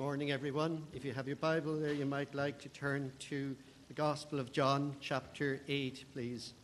morning, 0.00 0.30
everyone. 0.30 0.82
If 0.94 1.04
you 1.04 1.12
have 1.12 1.26
your 1.26 1.36
Bible 1.36 1.78
there, 1.78 1.92
you 1.92 2.06
might 2.06 2.34
like 2.34 2.58
to 2.60 2.70
turn 2.70 3.12
to 3.18 3.54
the 3.86 3.92
Gospel 3.92 4.40
of 4.40 4.50
John, 4.50 4.96
chapter 4.98 5.60
8, 5.68 6.06
please. 6.14 6.54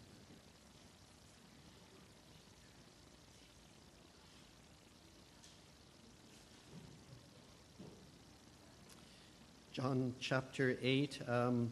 John 9.71 10.15
chapter 10.19 10.79
8. 10.81 11.19
Um, 11.29 11.69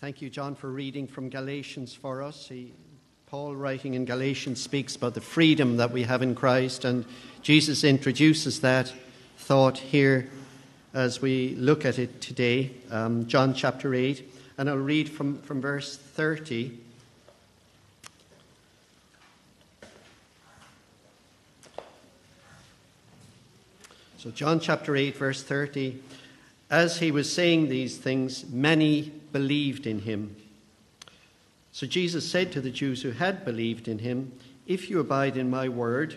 thank 0.00 0.22
you, 0.22 0.30
John, 0.30 0.54
for 0.54 0.70
reading 0.70 1.08
from 1.08 1.28
Galatians 1.28 1.92
for 1.92 2.22
us. 2.22 2.46
He, 2.46 2.72
Paul, 3.26 3.56
writing 3.56 3.94
in 3.94 4.04
Galatians, 4.04 4.62
speaks 4.62 4.94
about 4.94 5.14
the 5.14 5.20
freedom 5.20 5.78
that 5.78 5.90
we 5.90 6.04
have 6.04 6.22
in 6.22 6.36
Christ, 6.36 6.84
and 6.84 7.04
Jesus 7.42 7.82
introduces 7.82 8.60
that 8.60 8.92
thought 9.36 9.78
here 9.78 10.28
as 10.94 11.20
we 11.20 11.54
look 11.56 11.84
at 11.84 11.98
it 11.98 12.20
today, 12.20 12.70
um, 12.90 13.26
John 13.26 13.54
chapter 13.54 13.94
8, 13.94 14.32
and 14.58 14.68
I'll 14.68 14.76
read 14.76 15.08
from, 15.08 15.38
from 15.42 15.60
verse 15.60 15.96
30. 15.96 16.78
So, 24.18 24.30
John 24.30 24.58
chapter 24.58 24.96
8, 24.96 25.16
verse 25.16 25.42
30. 25.42 26.02
As 26.70 26.98
he 26.98 27.10
was 27.10 27.32
saying 27.32 27.68
these 27.68 27.96
things, 27.96 28.44
many 28.50 29.12
believed 29.32 29.86
in 29.86 30.00
him. 30.00 30.34
So 31.76 31.86
Jesus 31.86 32.26
said 32.26 32.52
to 32.52 32.62
the 32.62 32.70
Jews 32.70 33.02
who 33.02 33.10
had 33.10 33.44
believed 33.44 33.86
in 33.86 33.98
him, 33.98 34.32
If 34.66 34.88
you 34.88 34.98
abide 34.98 35.36
in 35.36 35.50
my 35.50 35.68
word, 35.68 36.16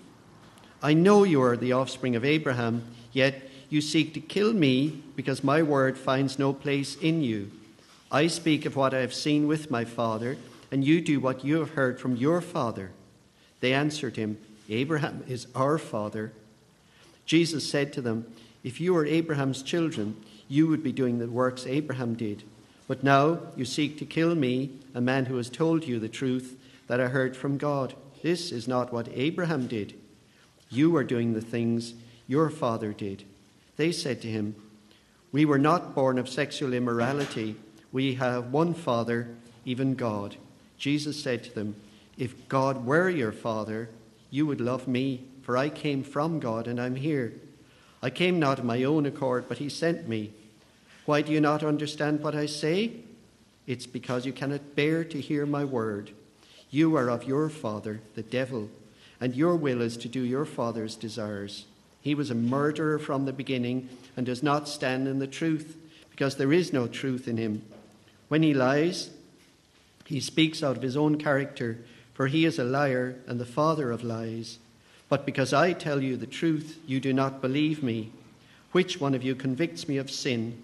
I 0.83 0.93
know 0.93 1.23
you 1.23 1.41
are 1.43 1.55
the 1.55 1.73
offspring 1.73 2.15
of 2.15 2.25
Abraham, 2.25 2.83
yet 3.11 3.43
you 3.69 3.81
seek 3.81 4.13
to 4.15 4.19
kill 4.19 4.51
me 4.51 5.03
because 5.15 5.43
my 5.43 5.61
word 5.61 5.97
finds 5.97 6.39
no 6.39 6.53
place 6.53 6.95
in 6.95 7.21
you. 7.21 7.51
I 8.11 8.27
speak 8.27 8.65
of 8.65 8.75
what 8.75 8.93
I 8.93 8.99
have 8.99 9.13
seen 9.13 9.47
with 9.47 9.69
my 9.69 9.85
father, 9.85 10.37
and 10.71 10.83
you 10.83 10.99
do 10.99 11.19
what 11.19 11.45
you 11.45 11.59
have 11.59 11.71
heard 11.71 11.99
from 11.99 12.15
your 12.15 12.41
father. 12.41 12.91
They 13.59 13.73
answered 13.73 14.17
him, 14.17 14.39
Abraham 14.69 15.23
is 15.27 15.47
our 15.53 15.77
father. 15.77 16.33
Jesus 17.25 17.69
said 17.69 17.93
to 17.93 18.01
them, 18.01 18.25
If 18.63 18.81
you 18.81 18.93
were 18.93 19.05
Abraham's 19.05 19.61
children, 19.61 20.15
you 20.47 20.67
would 20.67 20.83
be 20.83 20.91
doing 20.91 21.19
the 21.19 21.27
works 21.27 21.67
Abraham 21.67 22.15
did. 22.15 22.43
But 22.87 23.03
now 23.03 23.39
you 23.55 23.65
seek 23.65 23.99
to 23.99 24.05
kill 24.05 24.33
me, 24.35 24.71
a 24.95 24.99
man 24.99 25.25
who 25.25 25.37
has 25.37 25.49
told 25.49 25.85
you 25.85 25.99
the 25.99 26.09
truth 26.09 26.57
that 26.87 26.99
I 26.99 27.07
heard 27.07 27.37
from 27.37 27.57
God. 27.57 27.93
This 28.23 28.51
is 28.51 28.67
not 28.67 28.91
what 28.91 29.07
Abraham 29.13 29.67
did. 29.67 29.93
You 30.71 30.95
are 30.95 31.03
doing 31.03 31.33
the 31.33 31.41
things 31.41 31.93
your 32.27 32.49
father 32.49 32.93
did. 32.93 33.25
They 33.75 33.91
said 33.91 34.21
to 34.21 34.29
him, 34.29 34.55
We 35.33 35.43
were 35.43 35.59
not 35.59 35.93
born 35.93 36.17
of 36.17 36.29
sexual 36.29 36.73
immorality. 36.73 37.57
We 37.91 38.15
have 38.15 38.53
one 38.53 38.73
Father, 38.73 39.35
even 39.65 39.95
God. 39.95 40.37
Jesus 40.77 41.21
said 41.21 41.43
to 41.43 41.53
them, 41.53 41.75
If 42.17 42.47
God 42.47 42.85
were 42.85 43.09
your 43.09 43.33
Father, 43.33 43.89
you 44.29 44.45
would 44.45 44.61
love 44.61 44.87
me, 44.87 45.25
for 45.41 45.57
I 45.57 45.67
came 45.67 46.03
from 46.03 46.39
God 46.39 46.67
and 46.67 46.79
I'm 46.79 46.95
here. 46.95 47.33
I 48.01 48.09
came 48.09 48.39
not 48.39 48.59
of 48.59 48.65
my 48.65 48.83
own 48.83 49.05
accord, 49.05 49.49
but 49.49 49.57
He 49.57 49.67
sent 49.67 50.07
me. 50.07 50.31
Why 51.05 51.21
do 51.21 51.33
you 51.33 51.41
not 51.41 51.63
understand 51.63 52.21
what 52.21 52.33
I 52.33 52.45
say? 52.45 52.93
It's 53.67 53.85
because 53.85 54.25
you 54.25 54.31
cannot 54.31 54.75
bear 54.75 55.03
to 55.03 55.19
hear 55.19 55.45
my 55.45 55.65
word. 55.65 56.11
You 56.69 56.95
are 56.95 57.09
of 57.09 57.25
your 57.25 57.49
father, 57.49 57.99
the 58.15 58.23
devil 58.23 58.69
and 59.21 59.35
your 59.35 59.55
will 59.55 59.81
is 59.81 59.95
to 59.97 60.09
do 60.09 60.21
your 60.21 60.45
father's 60.45 60.95
desires. 60.95 61.65
He 62.01 62.15
was 62.15 62.31
a 62.31 62.35
murderer 62.35 62.97
from 62.97 63.25
the 63.25 63.31
beginning 63.31 63.87
and 64.17 64.25
does 64.25 64.41
not 64.41 64.67
stand 64.67 65.07
in 65.07 65.19
the 65.19 65.27
truth, 65.27 65.77
because 66.09 66.35
there 66.35 66.51
is 66.51 66.73
no 66.73 66.87
truth 66.87 67.27
in 67.27 67.37
him. 67.37 67.63
When 68.27 68.41
he 68.41 68.53
lies, 68.53 69.11
he 70.05 70.19
speaks 70.19 70.63
out 70.63 70.75
of 70.75 70.81
his 70.81 70.97
own 70.97 71.17
character, 71.17 71.77
for 72.13 72.27
he 72.27 72.45
is 72.45 72.57
a 72.57 72.63
liar 72.63 73.15
and 73.27 73.39
the 73.39 73.45
father 73.45 73.91
of 73.91 74.03
lies. 74.03 74.57
But 75.07 75.25
because 75.25 75.53
I 75.53 75.73
tell 75.73 76.01
you 76.01 76.17
the 76.17 76.25
truth, 76.25 76.79
you 76.87 76.99
do 76.99 77.13
not 77.13 77.41
believe 77.41 77.83
me. 77.83 78.11
Which 78.71 78.99
one 78.99 79.13
of 79.13 79.23
you 79.23 79.35
convicts 79.35 79.87
me 79.87 79.97
of 79.97 80.09
sin? 80.09 80.61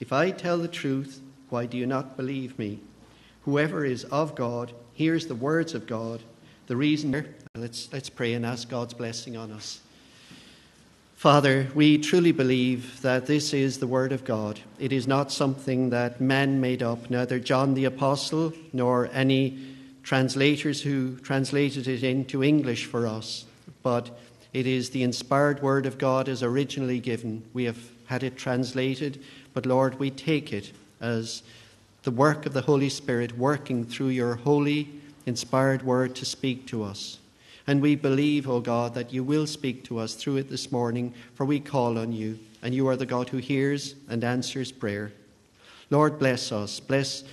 If 0.00 0.12
I 0.12 0.30
tell 0.30 0.58
the 0.58 0.68
truth, 0.68 1.20
why 1.50 1.66
do 1.66 1.76
you 1.76 1.86
not 1.86 2.16
believe 2.16 2.58
me? 2.58 2.80
Whoever 3.42 3.84
is 3.84 4.04
of 4.04 4.34
God 4.34 4.72
hears 4.94 5.26
the 5.26 5.34
words 5.34 5.74
of 5.74 5.86
God. 5.86 6.22
The 6.66 6.76
reason, 6.76 7.26
let's, 7.56 7.88
let's 7.92 8.10
pray 8.10 8.34
and 8.34 8.44
ask 8.44 8.68
God's 8.68 8.94
blessing 8.94 9.36
on 9.36 9.52
us. 9.52 9.78
Father, 11.14 11.68
we 11.72 11.98
truly 11.98 12.32
believe 12.32 13.00
that 13.02 13.26
this 13.26 13.54
is 13.54 13.78
the 13.78 13.86
Word 13.86 14.10
of 14.10 14.24
God. 14.24 14.58
It 14.80 14.92
is 14.92 15.06
not 15.06 15.30
something 15.30 15.90
that 15.90 16.20
man 16.20 16.60
made 16.60 16.82
up, 16.82 17.08
neither 17.10 17.38
John 17.38 17.74
the 17.74 17.84
Apostle 17.84 18.52
nor 18.72 19.08
any 19.12 19.68
translators 20.02 20.82
who 20.82 21.16
translated 21.20 21.86
it 21.86 22.02
into 22.02 22.42
English 22.42 22.86
for 22.86 23.06
us, 23.06 23.44
but 23.84 24.10
it 24.52 24.66
is 24.66 24.90
the 24.90 25.04
inspired 25.04 25.62
Word 25.62 25.86
of 25.86 25.96
God 25.96 26.28
as 26.28 26.42
originally 26.42 26.98
given. 26.98 27.44
We 27.52 27.64
have 27.64 27.78
had 28.06 28.24
it 28.24 28.36
translated, 28.36 29.22
but 29.52 29.64
Lord, 29.64 30.00
we 30.00 30.10
take 30.10 30.52
it 30.52 30.72
as 31.00 31.44
the 32.02 32.10
work 32.10 32.46
of 32.46 32.52
the 32.52 32.62
Holy 32.62 32.88
Spirit 32.88 33.38
working 33.38 33.84
through 33.84 34.08
your 34.08 34.34
holy, 34.34 34.90
inspired 35.24 35.82
word 35.82 36.16
to 36.16 36.24
speak 36.24 36.66
to 36.66 36.82
us. 36.82 37.20
And 37.66 37.80
we 37.80 37.96
believe, 37.96 38.48
O 38.48 38.60
God, 38.60 38.94
that 38.94 39.12
you 39.12 39.24
will 39.24 39.46
speak 39.46 39.84
to 39.84 39.98
us 39.98 40.14
through 40.14 40.36
it 40.36 40.50
this 40.50 40.70
morning, 40.70 41.14
for 41.34 41.46
we 41.46 41.60
call 41.60 41.98
on 41.98 42.12
you, 42.12 42.38
and 42.62 42.74
you 42.74 42.86
are 42.88 42.96
the 42.96 43.06
God 43.06 43.30
who 43.30 43.38
hears 43.38 43.94
and 44.08 44.22
answers 44.22 44.70
prayer. 44.70 45.12
Lord, 45.90 46.18
bless 46.18 46.52
us. 46.52 46.78
Bless 46.80 47.24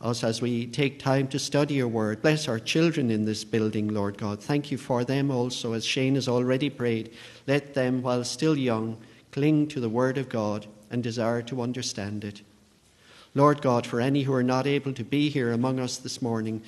us 0.00 0.22
as 0.22 0.40
we 0.40 0.66
take 0.66 0.98
time 0.98 1.26
to 1.28 1.38
study 1.38 1.74
your 1.74 1.88
word. 1.88 2.22
Bless 2.22 2.48
our 2.48 2.58
children 2.58 3.10
in 3.10 3.24
this 3.24 3.44
building, 3.44 3.88
Lord 3.88 4.18
God. 4.18 4.42
Thank 4.42 4.70
you 4.70 4.78
for 4.78 5.04
them 5.04 5.30
also, 5.30 5.72
as 5.72 5.84
Shane 5.84 6.14
has 6.14 6.28
already 6.28 6.70
prayed. 6.70 7.12
Let 7.46 7.74
them, 7.74 8.02
while 8.02 8.24
still 8.24 8.56
young, 8.56 8.98
cling 9.32 9.68
to 9.68 9.80
the 9.80 9.88
word 9.88 10.18
of 10.18 10.28
God 10.28 10.66
and 10.90 11.02
desire 11.02 11.42
to 11.42 11.62
understand 11.62 12.24
it. 12.24 12.42
Lord 13.34 13.60
God, 13.60 13.86
for 13.86 14.00
any 14.00 14.22
who 14.22 14.32
are 14.32 14.42
not 14.42 14.66
able 14.66 14.92
to 14.94 15.04
be 15.04 15.28
here 15.28 15.52
among 15.52 15.78
us 15.80 15.98
this 15.98 16.22
morning, 16.22 16.62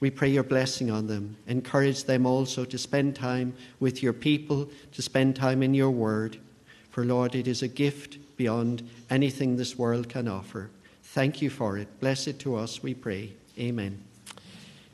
we 0.00 0.10
pray 0.10 0.30
your 0.30 0.42
blessing 0.42 0.90
on 0.90 1.06
them. 1.06 1.36
Encourage 1.46 2.04
them 2.04 2.24
also 2.24 2.64
to 2.64 2.78
spend 2.78 3.14
time 3.14 3.54
with 3.78 4.02
your 4.02 4.14
people, 4.14 4.68
to 4.92 5.02
spend 5.02 5.36
time 5.36 5.62
in 5.62 5.74
your 5.74 5.90
word. 5.90 6.38
For, 6.90 7.04
Lord, 7.04 7.34
it 7.34 7.46
is 7.46 7.62
a 7.62 7.68
gift 7.68 8.18
beyond 8.36 8.88
anything 9.10 9.56
this 9.56 9.76
world 9.76 10.08
can 10.08 10.26
offer. 10.26 10.70
Thank 11.02 11.42
you 11.42 11.50
for 11.50 11.76
it. 11.76 11.88
Bless 12.00 12.26
it 12.26 12.38
to 12.40 12.56
us, 12.56 12.82
we 12.82 12.94
pray. 12.94 13.32
Amen. 13.58 14.02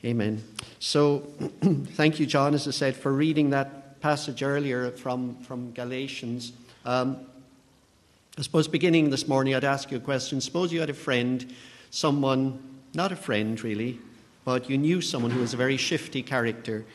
Amen. 0.04 0.42
So, 0.80 1.20
thank 1.94 2.18
you, 2.18 2.26
John, 2.26 2.54
as 2.54 2.66
I 2.66 2.72
said, 2.72 2.96
for 2.96 3.12
reading 3.12 3.50
that 3.50 4.00
passage 4.00 4.42
earlier 4.42 4.90
from, 4.90 5.36
from 5.42 5.72
Galatians. 5.72 6.52
Um, 6.84 7.18
I 8.38 8.42
suppose 8.42 8.68
beginning 8.68 9.10
this 9.10 9.26
morning, 9.28 9.54
I'd 9.54 9.64
ask 9.64 9.90
you 9.90 9.96
a 9.96 10.00
question. 10.00 10.40
Suppose 10.40 10.72
you 10.72 10.80
had 10.80 10.90
a 10.90 10.94
friend, 10.94 11.54
someone, 11.90 12.58
not 12.92 13.12
a 13.12 13.16
friend 13.16 13.62
really, 13.62 13.98
but 14.46 14.70
you 14.70 14.78
knew 14.78 15.00
someone 15.00 15.32
who 15.32 15.40
was 15.40 15.52
a 15.52 15.56
very 15.56 15.76
shifty 15.76 16.22
character. 16.22 16.86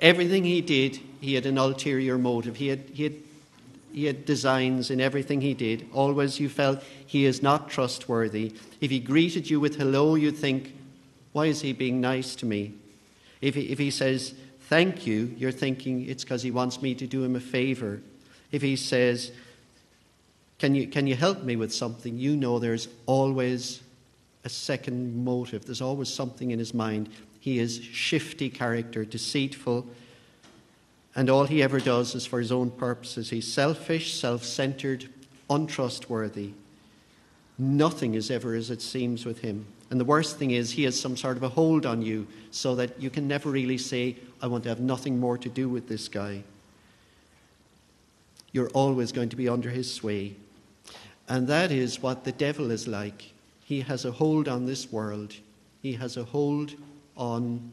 Everything 0.00 0.44
he 0.44 0.62
did, 0.62 0.98
he 1.20 1.34
had 1.34 1.44
an 1.44 1.58
ulterior 1.58 2.16
motive. 2.16 2.56
He 2.56 2.68
had, 2.68 2.80
he 2.90 3.02
had, 3.04 3.14
he 3.92 4.06
had 4.06 4.24
designs 4.24 4.90
in 4.90 4.98
everything 4.98 5.42
he 5.42 5.52
did. 5.52 5.86
Always 5.92 6.40
you 6.40 6.48
felt 6.48 6.82
he 7.06 7.26
is 7.26 7.42
not 7.42 7.68
trustworthy. 7.68 8.54
If 8.80 8.90
he 8.90 8.98
greeted 8.98 9.50
you 9.50 9.60
with 9.60 9.76
hello, 9.76 10.14
you'd 10.14 10.38
think, 10.38 10.74
why 11.32 11.46
is 11.46 11.60
he 11.60 11.74
being 11.74 12.00
nice 12.00 12.34
to 12.36 12.46
me? 12.46 12.72
If 13.42 13.54
he, 13.54 13.70
if 13.70 13.78
he 13.78 13.90
says 13.90 14.34
thank 14.62 15.06
you, 15.06 15.34
you're 15.36 15.52
thinking 15.52 16.08
it's 16.08 16.24
because 16.24 16.42
he 16.42 16.50
wants 16.50 16.80
me 16.80 16.94
to 16.94 17.06
do 17.06 17.22
him 17.22 17.36
a 17.36 17.40
favor. 17.40 18.00
If 18.52 18.62
he 18.62 18.74
says, 18.74 19.32
can 20.58 20.74
you, 20.74 20.86
can 20.86 21.06
you 21.06 21.14
help 21.14 21.42
me 21.42 21.56
with 21.56 21.74
something? 21.74 22.18
You 22.18 22.36
know 22.36 22.58
there's 22.58 22.88
always 23.04 23.82
a 24.46 24.48
second 24.48 25.24
motive. 25.24 25.66
There's 25.66 25.82
always 25.82 26.08
something 26.08 26.52
in 26.52 26.60
his 26.60 26.72
mind. 26.72 27.08
He 27.40 27.58
is 27.58 27.82
shifty 27.82 28.48
character, 28.48 29.04
deceitful, 29.04 29.84
and 31.16 31.28
all 31.28 31.46
he 31.46 31.64
ever 31.64 31.80
does 31.80 32.14
is 32.14 32.26
for 32.26 32.38
his 32.38 32.52
own 32.52 32.70
purposes. 32.70 33.30
He's 33.30 33.52
selfish, 33.52 34.14
self 34.14 34.44
centered, 34.44 35.08
untrustworthy. 35.50 36.52
Nothing 37.58 38.14
is 38.14 38.30
ever 38.30 38.54
as 38.54 38.70
it 38.70 38.80
seems 38.80 39.24
with 39.24 39.40
him. 39.40 39.66
And 39.90 39.98
the 39.98 40.04
worst 40.04 40.38
thing 40.38 40.52
is, 40.52 40.70
he 40.70 40.84
has 40.84 40.98
some 40.98 41.16
sort 41.16 41.36
of 41.36 41.42
a 41.42 41.48
hold 41.48 41.84
on 41.84 42.02
you 42.02 42.28
so 42.52 42.76
that 42.76 43.00
you 43.00 43.10
can 43.10 43.26
never 43.26 43.50
really 43.50 43.78
say, 43.78 44.16
I 44.40 44.46
want 44.46 44.62
to 44.64 44.68
have 44.68 44.80
nothing 44.80 45.18
more 45.18 45.38
to 45.38 45.48
do 45.48 45.68
with 45.68 45.88
this 45.88 46.06
guy. 46.06 46.44
You're 48.52 48.70
always 48.70 49.10
going 49.10 49.30
to 49.30 49.36
be 49.36 49.48
under 49.48 49.70
his 49.70 49.92
sway. 49.92 50.36
And 51.28 51.48
that 51.48 51.72
is 51.72 52.00
what 52.00 52.22
the 52.22 52.32
devil 52.32 52.70
is 52.70 52.86
like. 52.86 53.32
He 53.66 53.80
has 53.80 54.04
a 54.04 54.12
hold 54.12 54.46
on 54.46 54.66
this 54.66 54.92
world, 54.92 55.34
he 55.82 55.94
has 55.94 56.16
a 56.16 56.22
hold 56.22 56.74
on 57.16 57.72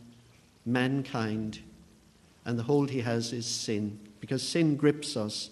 mankind. 0.66 1.60
And 2.46 2.58
the 2.58 2.64
hold 2.64 2.90
he 2.90 3.02
has 3.02 3.32
is 3.32 3.46
sin, 3.46 4.00
because 4.20 4.42
sin 4.42 4.76
grips 4.76 5.16
us. 5.16 5.52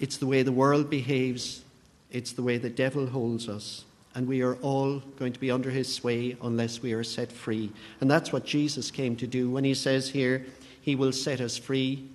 It's 0.00 0.16
the 0.16 0.26
way 0.26 0.42
the 0.42 0.50
world 0.50 0.90
behaves, 0.90 1.62
it's 2.10 2.32
the 2.32 2.42
way 2.42 2.58
the 2.58 2.68
devil 2.68 3.06
holds 3.06 3.48
us. 3.48 3.84
And 4.16 4.26
we 4.26 4.42
are 4.42 4.56
all 4.56 4.98
going 5.18 5.32
to 5.32 5.40
be 5.40 5.52
under 5.52 5.70
his 5.70 5.94
sway 5.94 6.36
unless 6.42 6.82
we 6.82 6.92
are 6.92 7.04
set 7.04 7.30
free. 7.30 7.70
And 8.00 8.10
that's 8.10 8.32
what 8.32 8.44
Jesus 8.44 8.90
came 8.90 9.14
to 9.16 9.26
do. 9.28 9.50
When 9.50 9.62
he 9.62 9.74
says 9.74 10.08
here, 10.10 10.44
he 10.80 10.96
will 10.96 11.12
set 11.12 11.40
us 11.40 11.56
free, 11.56 12.08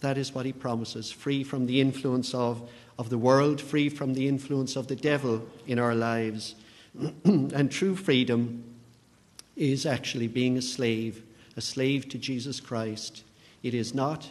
that 0.00 0.16
is 0.16 0.32
what 0.32 0.46
he 0.46 0.52
promises 0.52 1.10
free 1.10 1.42
from 1.42 1.66
the 1.66 1.80
influence 1.80 2.32
of, 2.32 2.70
of 2.98 3.10
the 3.10 3.18
world, 3.18 3.60
free 3.60 3.88
from 3.88 4.14
the 4.14 4.26
influence 4.26 4.76
of 4.76 4.88
the 4.88 4.96
devil 4.96 5.46
in 5.66 5.78
our 5.78 5.94
lives. 5.94 6.54
and 7.24 7.70
true 7.70 7.94
freedom 7.94 8.64
is 9.56 9.86
actually 9.86 10.28
being 10.28 10.56
a 10.56 10.62
slave, 10.62 11.22
a 11.56 11.60
slave 11.60 12.08
to 12.08 12.18
Jesus 12.18 12.60
Christ. 12.60 13.24
It 13.62 13.74
is 13.74 13.94
not 13.94 14.28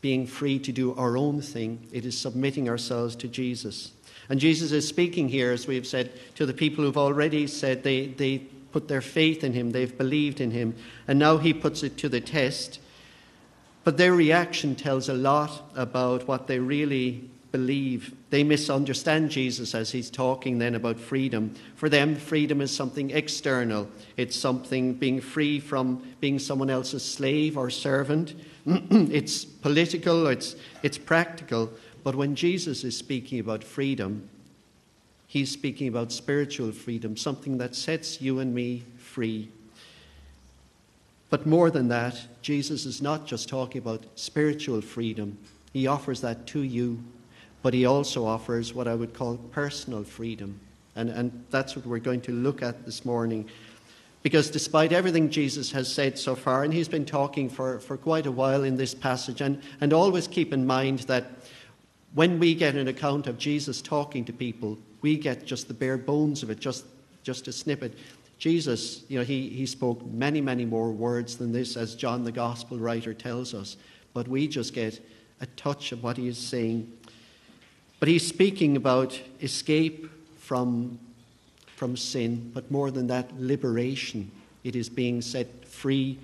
being 0.00 0.26
free 0.26 0.58
to 0.58 0.72
do 0.72 0.94
our 0.96 1.16
own 1.16 1.40
thing, 1.40 1.86
it 1.92 2.04
is 2.04 2.18
submitting 2.18 2.68
ourselves 2.68 3.14
to 3.16 3.28
Jesus. 3.28 3.92
And 4.28 4.40
Jesus 4.40 4.72
is 4.72 4.86
speaking 4.86 5.28
here, 5.28 5.52
as 5.52 5.66
we've 5.66 5.86
said, 5.86 6.10
to 6.34 6.44
the 6.44 6.52
people 6.52 6.84
who've 6.84 6.98
already 6.98 7.46
said 7.46 7.82
they, 7.82 8.08
they 8.08 8.38
put 8.72 8.88
their 8.88 9.00
faith 9.00 9.44
in 9.44 9.52
him, 9.52 9.70
they've 9.70 9.96
believed 9.96 10.40
in 10.40 10.50
him, 10.50 10.74
and 11.06 11.18
now 11.18 11.36
he 11.36 11.54
puts 11.54 11.82
it 11.82 11.96
to 11.98 12.08
the 12.08 12.20
test. 12.20 12.80
But 13.84 13.96
their 13.96 14.14
reaction 14.14 14.76
tells 14.76 15.08
a 15.08 15.14
lot 15.14 15.70
about 15.74 16.28
what 16.28 16.46
they 16.46 16.58
really 16.58 17.28
believe. 17.50 18.14
They 18.30 18.42
misunderstand 18.42 19.30
Jesus 19.30 19.74
as 19.74 19.92
he's 19.92 20.10
talking 20.10 20.58
then 20.58 20.74
about 20.74 20.98
freedom. 20.98 21.54
For 21.76 21.88
them, 21.88 22.16
freedom 22.16 22.60
is 22.60 22.74
something 22.74 23.10
external, 23.10 23.88
it's 24.16 24.36
something 24.36 24.94
being 24.94 25.20
free 25.20 25.60
from 25.60 26.02
being 26.20 26.38
someone 26.38 26.70
else's 26.70 27.04
slave 27.04 27.58
or 27.58 27.70
servant. 27.70 28.34
it's 28.66 29.44
political, 29.44 30.26
it's, 30.26 30.56
it's 30.82 30.98
practical. 30.98 31.70
But 32.02 32.14
when 32.14 32.34
Jesus 32.34 32.82
is 32.82 32.96
speaking 32.96 33.38
about 33.38 33.62
freedom, 33.62 34.28
he's 35.26 35.50
speaking 35.50 35.88
about 35.88 36.10
spiritual 36.10 36.72
freedom, 36.72 37.16
something 37.16 37.58
that 37.58 37.76
sets 37.76 38.20
you 38.20 38.38
and 38.38 38.54
me 38.54 38.84
free. 38.98 39.50
But 41.32 41.46
more 41.46 41.70
than 41.70 41.88
that, 41.88 42.20
Jesus 42.42 42.84
is 42.84 43.00
not 43.00 43.26
just 43.26 43.48
talking 43.48 43.80
about 43.80 44.04
spiritual 44.16 44.82
freedom, 44.82 45.38
he 45.72 45.86
offers 45.86 46.20
that 46.20 46.46
to 46.48 46.60
you, 46.60 47.02
but 47.62 47.72
he 47.72 47.86
also 47.86 48.26
offers 48.26 48.74
what 48.74 48.86
I 48.86 48.94
would 48.94 49.14
call 49.14 49.38
personal 49.50 50.04
freedom. 50.04 50.60
And, 50.94 51.08
and 51.08 51.46
that's 51.48 51.74
what 51.74 51.86
we're 51.86 52.00
going 52.00 52.20
to 52.20 52.32
look 52.32 52.60
at 52.60 52.84
this 52.84 53.06
morning. 53.06 53.48
Because 54.22 54.50
despite 54.50 54.92
everything 54.92 55.30
Jesus 55.30 55.72
has 55.72 55.90
said 55.90 56.18
so 56.18 56.34
far, 56.34 56.64
and 56.64 56.74
he's 56.74 56.86
been 56.86 57.06
talking 57.06 57.48
for, 57.48 57.80
for 57.80 57.96
quite 57.96 58.26
a 58.26 58.30
while 58.30 58.62
in 58.62 58.76
this 58.76 58.94
passage, 58.94 59.40
and, 59.40 59.62
and 59.80 59.94
always 59.94 60.28
keep 60.28 60.52
in 60.52 60.66
mind 60.66 60.98
that 60.98 61.30
when 62.12 62.38
we 62.38 62.54
get 62.54 62.74
an 62.74 62.88
account 62.88 63.26
of 63.26 63.38
Jesus 63.38 63.80
talking 63.80 64.26
to 64.26 64.34
people, 64.34 64.76
we 65.00 65.16
get 65.16 65.46
just 65.46 65.66
the 65.66 65.72
bare 65.72 65.96
bones 65.96 66.42
of 66.42 66.50
it, 66.50 66.60
just, 66.60 66.84
just 67.22 67.48
a 67.48 67.52
snippet. 67.52 67.96
Jesus, 68.42 69.04
you 69.06 69.20
know, 69.20 69.24
he, 69.24 69.50
he 69.50 69.66
spoke 69.66 70.04
many, 70.04 70.40
many 70.40 70.64
more 70.64 70.90
words 70.90 71.36
than 71.36 71.52
this, 71.52 71.76
as 71.76 71.94
John 71.94 72.24
the 72.24 72.32
Gospel 72.32 72.76
writer 72.76 73.14
tells 73.14 73.54
us, 73.54 73.76
but 74.14 74.26
we 74.26 74.48
just 74.48 74.74
get 74.74 75.00
a 75.40 75.46
touch 75.46 75.92
of 75.92 76.02
what 76.02 76.16
he 76.16 76.26
is 76.26 76.38
saying. 76.38 76.92
But 78.00 78.08
he's 78.08 78.26
speaking 78.26 78.76
about 78.76 79.16
escape 79.40 80.10
from, 80.40 80.98
from 81.76 81.96
sin, 81.96 82.50
but 82.52 82.68
more 82.68 82.90
than 82.90 83.06
that, 83.06 83.32
liberation. 83.40 84.28
It 84.64 84.74
is 84.74 84.88
being 84.88 85.22
set 85.22 85.64
free. 85.64 86.18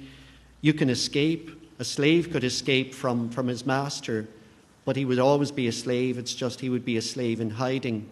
You 0.61 0.75
can 0.75 0.91
escape. 0.91 1.53
A 1.79 1.85
slave 1.85 2.33
could 2.33 2.43
escape 2.43 2.97
from, 2.97 3.31
from 3.31 3.47
his 3.47 3.65
master, 3.65 4.27
but 4.85 4.97
he 4.97 5.05
would 5.05 5.21
always 5.21 5.53
be 5.53 5.69
a 5.69 5.73
slave. 5.73 6.19
It's 6.19 6.35
just 6.35 6.59
he 6.59 6.69
would 6.69 6.85
be 6.85 6.97
a 6.97 7.03
slave 7.03 7.41
in 7.41 7.51
hiding. 7.51 8.11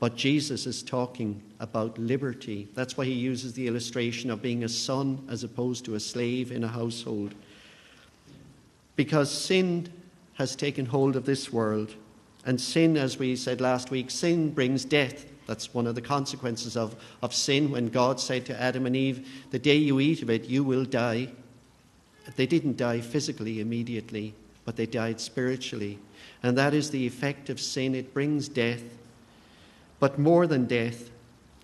But 0.00 0.16
Jesus 0.16 0.66
is 0.66 0.82
talking 0.82 1.42
about 1.58 1.98
liberty. 1.98 2.68
That's 2.74 2.96
why 2.96 3.04
he 3.04 3.12
uses 3.12 3.52
the 3.52 3.66
illustration 3.66 4.30
of 4.30 4.42
being 4.42 4.62
a 4.62 4.68
son 4.68 5.26
as 5.28 5.42
opposed 5.42 5.84
to 5.86 5.94
a 5.94 6.00
slave 6.00 6.52
in 6.52 6.62
a 6.62 6.68
household. 6.68 7.34
Because 8.94 9.30
sin 9.30 9.88
has 10.34 10.54
taken 10.54 10.86
hold 10.86 11.16
of 11.16 11.24
this 11.24 11.52
world. 11.52 11.94
And 12.46 12.60
sin, 12.60 12.96
as 12.96 13.18
we 13.18 13.34
said 13.34 13.60
last 13.60 13.90
week, 13.90 14.10
sin 14.10 14.52
brings 14.52 14.84
death. 14.84 15.26
That's 15.46 15.74
one 15.74 15.86
of 15.86 15.94
the 15.94 16.00
consequences 16.00 16.76
of, 16.76 16.94
of 17.22 17.34
sin 17.34 17.70
when 17.70 17.88
God 17.88 18.20
said 18.20 18.46
to 18.46 18.60
Adam 18.60 18.86
and 18.86 18.94
Eve, 18.94 19.28
The 19.50 19.58
day 19.58 19.76
you 19.76 19.98
eat 19.98 20.22
of 20.22 20.30
it, 20.30 20.44
you 20.44 20.62
will 20.62 20.84
die. 20.84 21.28
They 22.36 22.46
didn't 22.46 22.76
die 22.76 23.00
physically 23.00 23.60
immediately, 23.60 24.34
but 24.64 24.76
they 24.76 24.86
died 24.86 25.20
spiritually. 25.20 25.98
And 26.42 26.56
that 26.56 26.74
is 26.74 26.90
the 26.90 27.06
effect 27.06 27.50
of 27.50 27.60
sin. 27.60 27.94
It 27.94 28.14
brings 28.14 28.48
death. 28.48 28.82
But 30.00 30.18
more 30.18 30.46
than 30.46 30.66
death, 30.66 31.10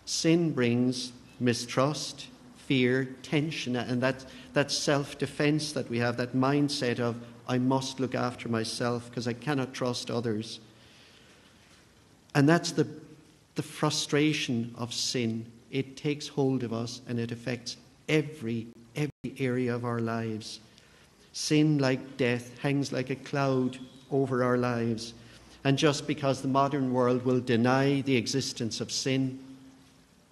sin 0.05 0.53
brings 0.53 1.13
mistrust, 1.41 2.29
fear, 2.57 3.05
tension, 3.23 3.77
and 3.77 4.03
that, 4.03 4.25
that 4.55 4.71
self 4.71 5.19
defense 5.19 5.73
that 5.73 5.89
we 5.89 5.99
have, 5.99 6.17
that 6.17 6.35
mindset 6.35 6.99
of, 6.99 7.17
I 7.47 7.59
must 7.59 8.01
look 8.01 8.15
after 8.15 8.49
myself 8.49 9.09
because 9.11 9.29
I 9.29 9.35
cannot 9.35 9.75
trust 9.75 10.11
others. 10.11 10.61
And 12.35 12.49
that's 12.49 12.73
the, 12.73 12.89
the 13.55 13.63
frustration 13.63 14.75
of 14.77 14.93
sin. 14.93 15.47
It 15.71 15.97
takes 15.97 16.27
hold 16.27 16.63
of 16.63 16.73
us 16.73 17.01
and 17.07 17.19
it 17.19 17.31
affects 17.31 17.77
every, 18.09 18.67
every 18.97 19.35
area 19.39 19.75
of 19.75 19.85
our 19.85 20.01
lives. 20.01 20.61
Sin, 21.33 21.79
like 21.79 22.17
death, 22.17 22.59
hangs 22.59 22.93
like 22.93 23.11
a 23.11 23.17
cloud 23.17 23.79
over 24.11 24.43
our 24.43 24.57
lives. 24.57 25.15
And 25.65 25.79
just 25.79 26.07
because 26.07 26.43
the 26.43 26.49
modern 26.49 26.93
world 26.93 27.25
will 27.25 27.41
deny 27.41 28.03
the 28.03 28.17
existence 28.17 28.81
of 28.81 28.93
sin, 28.93 29.39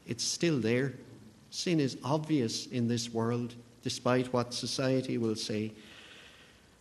it's 0.07 0.23
still 0.23 0.59
there. 0.59 0.93
Sin 1.51 1.81
is 1.81 1.97
obvious 2.05 2.67
in 2.67 2.87
this 2.87 3.13
world, 3.13 3.55
despite 3.83 4.33
what 4.33 4.53
society 4.53 5.17
will 5.17 5.37
say. 5.37 5.73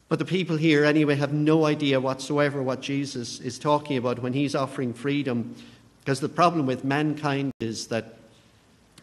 But 0.09 0.19
the 0.19 0.25
people 0.25 0.57
here, 0.57 0.83
anyway, 0.83 1.15
have 1.15 1.31
no 1.31 1.65
idea 1.65 1.99
whatsoever 2.01 2.61
what 2.61 2.81
Jesus 2.81 3.39
is 3.39 3.57
talking 3.57 3.95
about 3.95 4.19
when 4.19 4.33
he's 4.33 4.55
offering 4.55 4.93
freedom. 4.93 5.55
Because 6.01 6.19
the 6.19 6.27
problem 6.27 6.65
with 6.65 6.83
mankind 6.83 7.53
is 7.61 7.87
that 7.87 8.17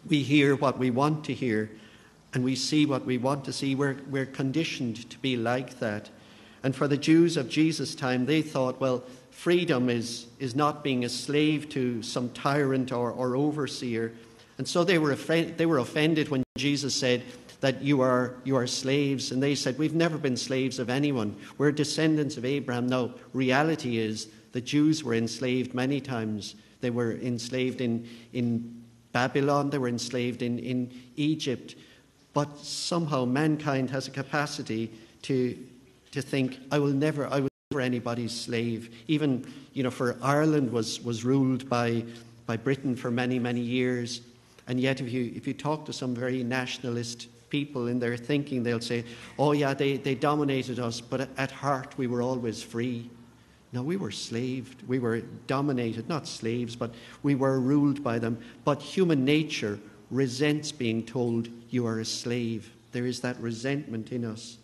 we 0.06 0.22
hear 0.22 0.56
what 0.56 0.78
we 0.78 0.90
want 0.90 1.24
to 1.24 1.32
hear 1.32 1.70
and 2.34 2.44
we 2.44 2.54
see 2.54 2.84
what 2.84 3.06
we 3.06 3.16
want 3.16 3.44
to 3.46 3.52
see. 3.52 3.74
We're, 3.74 3.96
we're 4.10 4.26
conditioned 4.26 5.08
to 5.08 5.18
be 5.18 5.36
like 5.36 5.78
that. 5.78 6.10
And 6.62 6.76
for 6.76 6.88
the 6.88 6.96
Jews 6.96 7.36
of 7.36 7.48
Jesus' 7.48 7.94
time, 7.94 8.26
they 8.26 8.42
thought, 8.42 8.80
well, 8.80 9.02
freedom 9.38 9.88
is, 9.88 10.26
is 10.40 10.56
not 10.56 10.82
being 10.82 11.04
a 11.04 11.08
slave 11.08 11.68
to 11.68 12.02
some 12.02 12.28
tyrant 12.30 12.90
or, 12.90 13.12
or 13.12 13.36
overseer. 13.36 14.12
And 14.58 14.66
so 14.66 14.82
they 14.82 14.98
were, 14.98 15.14
they 15.14 15.64
were 15.64 15.78
offended 15.78 16.28
when 16.28 16.42
Jesus 16.56 16.92
said 16.92 17.22
that 17.60 17.80
you 17.80 18.00
are, 18.00 18.34
you 18.42 18.56
are 18.56 18.66
slaves. 18.66 19.30
And 19.30 19.40
they 19.40 19.54
said, 19.54 19.78
We've 19.78 19.94
never 19.94 20.18
been 20.18 20.36
slaves 20.36 20.80
of 20.80 20.90
anyone. 20.90 21.36
We're 21.56 21.70
descendants 21.70 22.36
of 22.36 22.44
Abraham. 22.44 22.88
No, 22.88 23.14
reality 23.32 23.98
is 23.98 24.26
the 24.50 24.60
Jews 24.60 25.04
were 25.04 25.14
enslaved 25.14 25.72
many 25.72 26.00
times. 26.00 26.56
They 26.80 26.90
were 26.90 27.12
enslaved 27.12 27.80
in, 27.80 28.08
in 28.32 28.82
Babylon, 29.12 29.70
they 29.70 29.78
were 29.78 29.88
enslaved 29.88 30.42
in, 30.42 30.58
in 30.58 30.92
Egypt. 31.14 31.76
But 32.32 32.58
somehow 32.58 33.24
mankind 33.24 33.90
has 33.90 34.08
a 34.08 34.10
capacity 34.10 34.90
to, 35.22 35.56
to 36.10 36.22
think, 36.22 36.58
I 36.72 36.80
will 36.80 36.88
never, 36.88 37.28
I 37.28 37.38
will 37.38 37.47
for 37.70 37.82
anybody's 37.82 38.32
slave. 38.32 38.88
Even, 39.08 39.44
you 39.74 39.82
know, 39.82 39.90
for 39.90 40.16
Ireland 40.22 40.72
was, 40.72 41.04
was 41.04 41.22
ruled 41.22 41.68
by, 41.68 42.02
by 42.46 42.56
Britain 42.56 42.96
for 42.96 43.10
many, 43.10 43.38
many 43.38 43.60
years. 43.60 44.22
And 44.68 44.80
yet, 44.80 45.02
if 45.02 45.12
you, 45.12 45.30
if 45.36 45.46
you 45.46 45.52
talk 45.52 45.84
to 45.84 45.92
some 45.92 46.14
very 46.14 46.42
nationalist 46.42 47.28
people 47.50 47.88
in 47.88 47.98
their 47.98 48.16
thinking, 48.16 48.62
they'll 48.62 48.80
say, 48.80 49.04
oh, 49.38 49.52
yeah, 49.52 49.74
they, 49.74 49.98
they 49.98 50.14
dominated 50.14 50.78
us, 50.78 51.02
but 51.02 51.28
at 51.36 51.50
heart 51.50 51.92
we 51.98 52.06
were 52.06 52.22
always 52.22 52.62
free. 52.62 53.10
No, 53.74 53.82
we 53.82 53.98
were 53.98 54.12
slaved. 54.12 54.82
We 54.88 54.98
were 54.98 55.20
dominated, 55.46 56.08
not 56.08 56.26
slaves, 56.26 56.74
but 56.74 56.94
we 57.22 57.34
were 57.34 57.60
ruled 57.60 58.02
by 58.02 58.18
them. 58.18 58.38
But 58.64 58.80
human 58.80 59.26
nature 59.26 59.78
resents 60.10 60.72
being 60.72 61.04
told 61.04 61.50
you 61.68 61.86
are 61.86 62.00
a 62.00 62.04
slave. 62.06 62.72
There 62.92 63.04
is 63.04 63.20
that 63.20 63.38
resentment 63.40 64.10
in 64.10 64.24
us. 64.24 64.56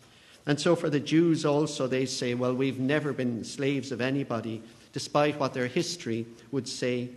And 0.46 0.60
so 0.60 0.76
for 0.76 0.90
the 0.90 1.00
Jews 1.00 1.44
also, 1.44 1.86
they 1.86 2.04
say, 2.06 2.34
well, 2.34 2.54
we've 2.54 2.78
never 2.78 3.12
been 3.12 3.44
slaves 3.44 3.92
of 3.92 4.00
anybody. 4.00 4.62
despite 4.92 5.40
what 5.40 5.52
their 5.52 5.66
history 5.66 6.24
would 6.52 6.68
say. 6.68 7.08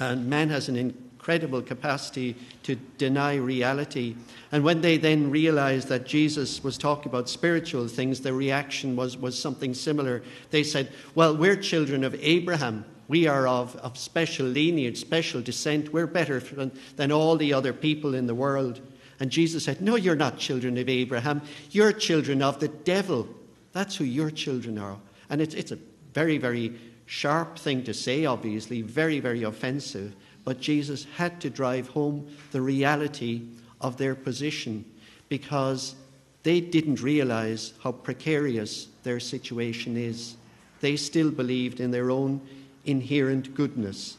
And 0.00 0.26
man 0.30 0.48
has 0.48 0.70
an 0.70 0.76
incredible 0.76 1.60
capacity 1.60 2.36
to 2.62 2.74
deny 2.96 3.36
reality. 3.36 4.16
And 4.50 4.64
when 4.64 4.80
they 4.80 4.96
then 4.96 5.30
realized 5.30 5.88
that 5.88 6.06
Jesus 6.06 6.64
was 6.64 6.78
talking 6.78 7.10
about 7.10 7.28
spiritual 7.28 7.86
things, 7.86 8.22
their 8.22 8.32
reaction 8.32 8.96
was, 8.96 9.16
was 9.16 9.38
something 9.38 9.74
similar. 9.74 10.22
They 10.50 10.62
said, 10.62 10.90
Well, 11.14 11.36
we're 11.36 11.56
children 11.56 12.02
of 12.02 12.14
Abraham. 12.20 12.86
We 13.08 13.26
are 13.26 13.46
of, 13.46 13.76
of 13.76 13.98
special 13.98 14.46
lineage, 14.46 14.98
special 14.98 15.42
descent. 15.42 15.92
We're 15.92 16.06
better 16.06 16.40
than, 16.40 16.72
than 16.96 17.12
all 17.12 17.36
the 17.36 17.52
other 17.52 17.74
people 17.74 18.14
in 18.14 18.26
the 18.26 18.34
world. 18.34 18.80
And 19.20 19.30
Jesus 19.30 19.64
said, 19.64 19.80
No, 19.80 19.96
you're 19.96 20.16
not 20.16 20.38
children 20.38 20.76
of 20.78 20.88
Abraham. 20.88 21.42
You're 21.70 21.92
children 21.92 22.42
of 22.42 22.60
the 22.60 22.68
devil. 22.68 23.28
That's 23.72 23.96
who 23.96 24.04
your 24.04 24.30
children 24.30 24.78
are. 24.78 24.98
And 25.30 25.40
it's, 25.40 25.54
it's 25.54 25.72
a 25.72 25.78
very, 26.12 26.38
very 26.38 26.74
sharp 27.06 27.58
thing 27.58 27.84
to 27.84 27.94
say, 27.94 28.24
obviously, 28.24 28.82
very, 28.82 29.20
very 29.20 29.42
offensive. 29.42 30.14
But 30.44 30.60
Jesus 30.60 31.06
had 31.16 31.40
to 31.40 31.50
drive 31.50 31.88
home 31.88 32.28
the 32.52 32.60
reality 32.60 33.42
of 33.80 33.96
their 33.96 34.14
position 34.14 34.84
because 35.28 35.94
they 36.42 36.60
didn't 36.60 37.02
realize 37.02 37.72
how 37.82 37.92
precarious 37.92 38.88
their 39.02 39.18
situation 39.18 39.96
is. 39.96 40.36
They 40.80 40.96
still 40.96 41.30
believed 41.30 41.80
in 41.80 41.90
their 41.90 42.10
own 42.10 42.40
inherent 42.84 43.54
goodness. 43.54 44.16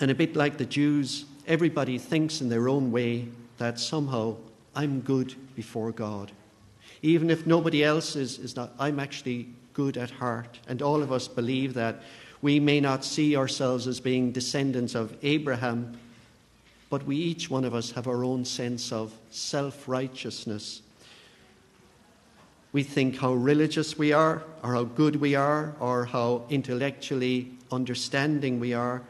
And 0.00 0.10
a 0.10 0.14
bit 0.14 0.34
like 0.34 0.56
the 0.56 0.64
Jews, 0.64 1.26
everybody 1.46 1.98
thinks 1.98 2.40
in 2.40 2.48
their 2.48 2.68
own 2.68 2.92
way 2.92 3.28
that 3.58 3.78
somehow 3.78 4.36
I'm 4.74 5.00
good 5.00 5.34
before 5.54 5.92
God. 5.92 6.32
Even 7.02 7.30
if 7.30 7.46
nobody 7.46 7.84
else 7.84 8.16
is, 8.16 8.38
is 8.38 8.56
not, 8.56 8.72
I'm 8.78 9.00
actually 9.00 9.48
good 9.72 9.96
at 9.96 10.10
heart. 10.10 10.58
And 10.68 10.82
all 10.82 11.02
of 11.02 11.12
us 11.12 11.28
believe 11.28 11.74
that. 11.74 12.02
We 12.42 12.58
may 12.58 12.80
not 12.80 13.04
see 13.04 13.36
ourselves 13.36 13.86
as 13.86 14.00
being 14.00 14.32
descendants 14.32 14.96
of 14.96 15.16
Abraham, 15.22 15.96
but 16.90 17.04
we 17.04 17.16
each 17.16 17.48
one 17.48 17.64
of 17.64 17.72
us 17.72 17.92
have 17.92 18.08
our 18.08 18.24
own 18.24 18.44
sense 18.44 18.90
of 18.90 19.12
self 19.30 19.86
righteousness. 19.88 20.82
We 22.72 22.82
think 22.82 23.18
how 23.18 23.34
religious 23.34 23.96
we 23.96 24.12
are, 24.12 24.42
or 24.64 24.74
how 24.74 24.84
good 24.84 25.16
we 25.16 25.36
are, 25.36 25.74
or 25.78 26.06
how 26.06 26.42
intellectually 26.50 27.52
understanding 27.70 28.58
we 28.58 28.74
are. 28.74 29.02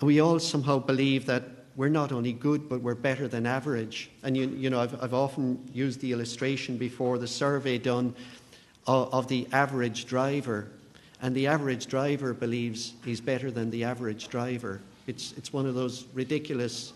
We 0.00 0.20
all 0.20 0.38
somehow 0.38 0.78
believe 0.78 1.26
that 1.26 1.42
we're 1.74 1.88
not 1.88 2.12
only 2.12 2.32
good, 2.32 2.68
but 2.68 2.80
we're 2.80 2.94
better 2.94 3.28
than 3.28 3.46
average. 3.46 4.10
And 4.22 4.36
you, 4.36 4.48
you 4.48 4.70
know, 4.70 4.80
I've, 4.80 5.00
I've 5.02 5.14
often 5.14 5.68
used 5.72 6.00
the 6.00 6.12
illustration 6.12 6.76
before 6.76 7.18
the 7.18 7.26
survey 7.26 7.78
done 7.78 8.14
of, 8.86 9.12
of 9.12 9.28
the 9.28 9.46
average 9.52 10.06
driver. 10.06 10.68
And 11.22 11.34
the 11.34 11.46
average 11.46 11.86
driver 11.86 12.32
believes 12.32 12.94
he's 13.04 13.20
better 13.20 13.50
than 13.50 13.70
the 13.70 13.84
average 13.84 14.28
driver. 14.28 14.80
It's, 15.06 15.34
it's 15.36 15.52
one 15.52 15.66
of 15.66 15.74
those 15.74 16.06
ridiculous 16.14 16.92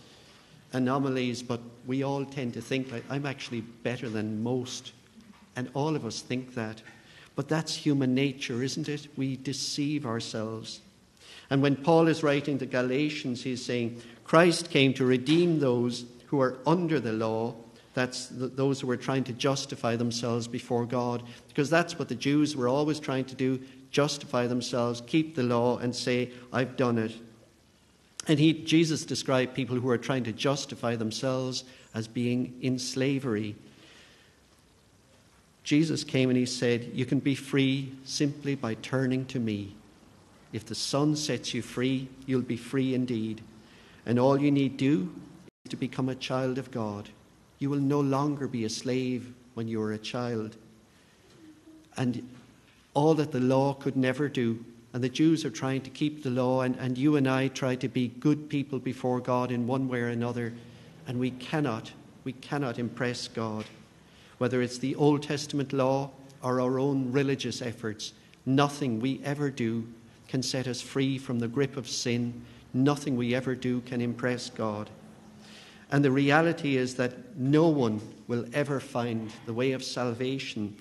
anomalies, 0.73 1.43
but 1.43 1.61
we 1.87 2.03
all 2.03 2.25
tend 2.25 2.55
to 2.55 2.61
think 2.61 2.91
like, 2.93 3.05
I'm 3.11 3.27
actually 3.27 3.61
better 3.61 4.09
than 4.09 4.43
most. 4.43 4.93
And 5.57 5.71
all 5.75 5.97
of 5.97 6.07
us 6.07 6.21
think 6.21 6.55
that. 6.55 6.83
But 7.35 7.49
that's 7.49 7.75
human 7.75 8.15
nature, 8.15 8.63
isn't 8.63 8.89
it? 8.89 9.09
We 9.17 9.37
deceive 9.37 10.07
ourselves. 10.07 10.81
And 11.53 11.61
when 11.61 11.77
Paul 11.77 12.09
is 12.09 12.23
writing 12.23 12.57
to 12.61 12.67
Galatians, 12.67 13.43
he's 13.43 13.63
saying, 13.63 14.01
Christ 14.25 14.71
came 14.71 14.95
to 14.95 15.05
redeem 15.05 15.59
those 15.59 16.07
who 16.29 16.41
are 16.41 16.57
under 16.67 16.99
the 16.99 17.13
law 17.13 17.55
that's 17.93 18.29
the, 18.29 18.47
those 18.47 18.81
who 18.81 18.87
were 18.87 18.97
trying 18.97 19.25
to 19.25 19.35
justify 19.35 19.97
themselves 19.97 20.49
before 20.49 20.87
God, 20.87 21.23
because 21.49 21.69
that's 21.69 21.99
what 21.99 22.09
the 22.09 22.15
Jews 22.15 22.57
were 22.57 22.69
always 22.69 22.99
trying 22.99 23.27
to 23.27 23.35
do 23.35 23.61
justify 23.91 24.47
themselves, 24.47 25.03
keep 25.07 25.35
the 25.35 25.43
law, 25.43 25.77
and 25.77 25.95
say, 25.95 26.31
I've 26.55 26.79
done 26.79 26.97
it. 26.97 27.13
And 28.27 28.39
he, 28.39 28.55
Jesus 28.55 29.05
described 29.05 29.53
people 29.53 29.77
who 29.77 29.91
are 29.91 29.99
trying 29.99 30.25
to 30.25 30.33
justify 30.33 30.97
themselves 30.97 31.65
as 31.95 32.09
being 32.09 32.57
in 32.63 32.79
slavery. 32.79 33.57
Jesus 35.65 36.03
came 36.03 36.31
and 36.31 36.39
he 36.39 36.47
said, 36.47 36.93
You 36.95 37.05
can 37.05 37.19
be 37.19 37.35
free 37.35 37.93
simply 38.07 38.55
by 38.55 38.73
turning 38.73 39.27
to 39.27 39.39
me. 39.39 39.75
If 40.53 40.67
the 40.67 40.75
Son 40.75 41.17
sets 41.17 41.55
you 41.55 41.63
free, 41.63 42.09
you'll 42.27 42.43
be 42.43 42.57
free 42.57 42.95
indeed. 42.95 43.41
And 44.05 44.19
all 44.19 44.41
you 44.41 44.51
need 44.51 44.77
do 44.77 45.13
is 45.65 45.71
to 45.71 45.77
become 45.77 46.09
a 46.09 46.15
child 46.15 46.59
of 46.59 46.71
God. 46.71 47.09
You 47.59 47.71
will 47.71 47.79
no 47.79 48.01
longer 48.01 48.47
be 48.47 48.65
a 48.65 48.71
slave 48.71 49.33
when 49.55 49.69
you 49.69 49.81
are 49.81 49.93
a 49.93 49.99
child. 49.99 50.57
And 51.97 52.29
all 52.95 53.15
that 53.15 53.33
the 53.33 53.41
law 53.41 53.75
could 53.75 53.97
never 53.97 54.29
do, 54.29 54.65
and 54.93 55.03
the 55.03 55.09
Jews 55.09 55.45
are 55.45 55.51
trying 55.51 55.81
to 55.83 55.91
keep 55.91 56.23
the 56.23 56.31
law, 56.31 56.63
and, 56.63 56.77
and 56.77 56.99
you 56.99 57.17
and 57.17 57.27
I 57.27 57.49
try 57.49 57.75
to 57.77 57.89
be 57.89 58.09
good 58.09 58.49
people 58.51 58.79
before 58.79 59.21
God 59.21 59.51
in 59.51 59.67
one 59.67 59.89
way 59.89 60.01
or 60.01 60.09
another, 60.09 60.53
and 61.07 61.19
we 61.19 61.31
cannot, 61.31 61.93
we 62.25 62.33
cannot 62.33 62.79
impress 62.79 63.29
God. 63.29 63.65
Whether 64.37 64.61
it's 64.61 64.79
the 64.79 64.95
Old 64.97 65.23
Testament 65.23 65.73
law 65.73 66.11
or 66.43 66.61
our 66.61 66.79
own 66.79 67.13
religious 67.13 67.63
efforts, 67.63 68.13
nothing 68.45 69.01
we 69.01 69.21
ever 69.25 69.49
do 69.51 69.87
can 70.33 70.43
set 70.43 70.67
us 70.67 70.81
free 70.81 71.19
from 71.19 71.39
the 71.39 71.47
grip 71.47 71.77
of 71.77 71.87
sin. 71.87 72.33
Nothing 72.73 73.19
we 73.19 73.35
ever 73.35 73.55
do 73.55 73.83
can 73.83 74.01
impress 74.01 74.49
God. 74.49 74.89
And 75.91 76.03
the 76.03 76.11
reality 76.11 76.79
is 76.79 76.95
that 76.95 77.37
no 77.37 77.69
one 77.69 78.01
will 78.29 78.47
ever 78.55 78.81
find 78.81 79.31
the 79.45 79.53
way 79.53 79.73
of 79.73 79.85
salvation 79.85 80.75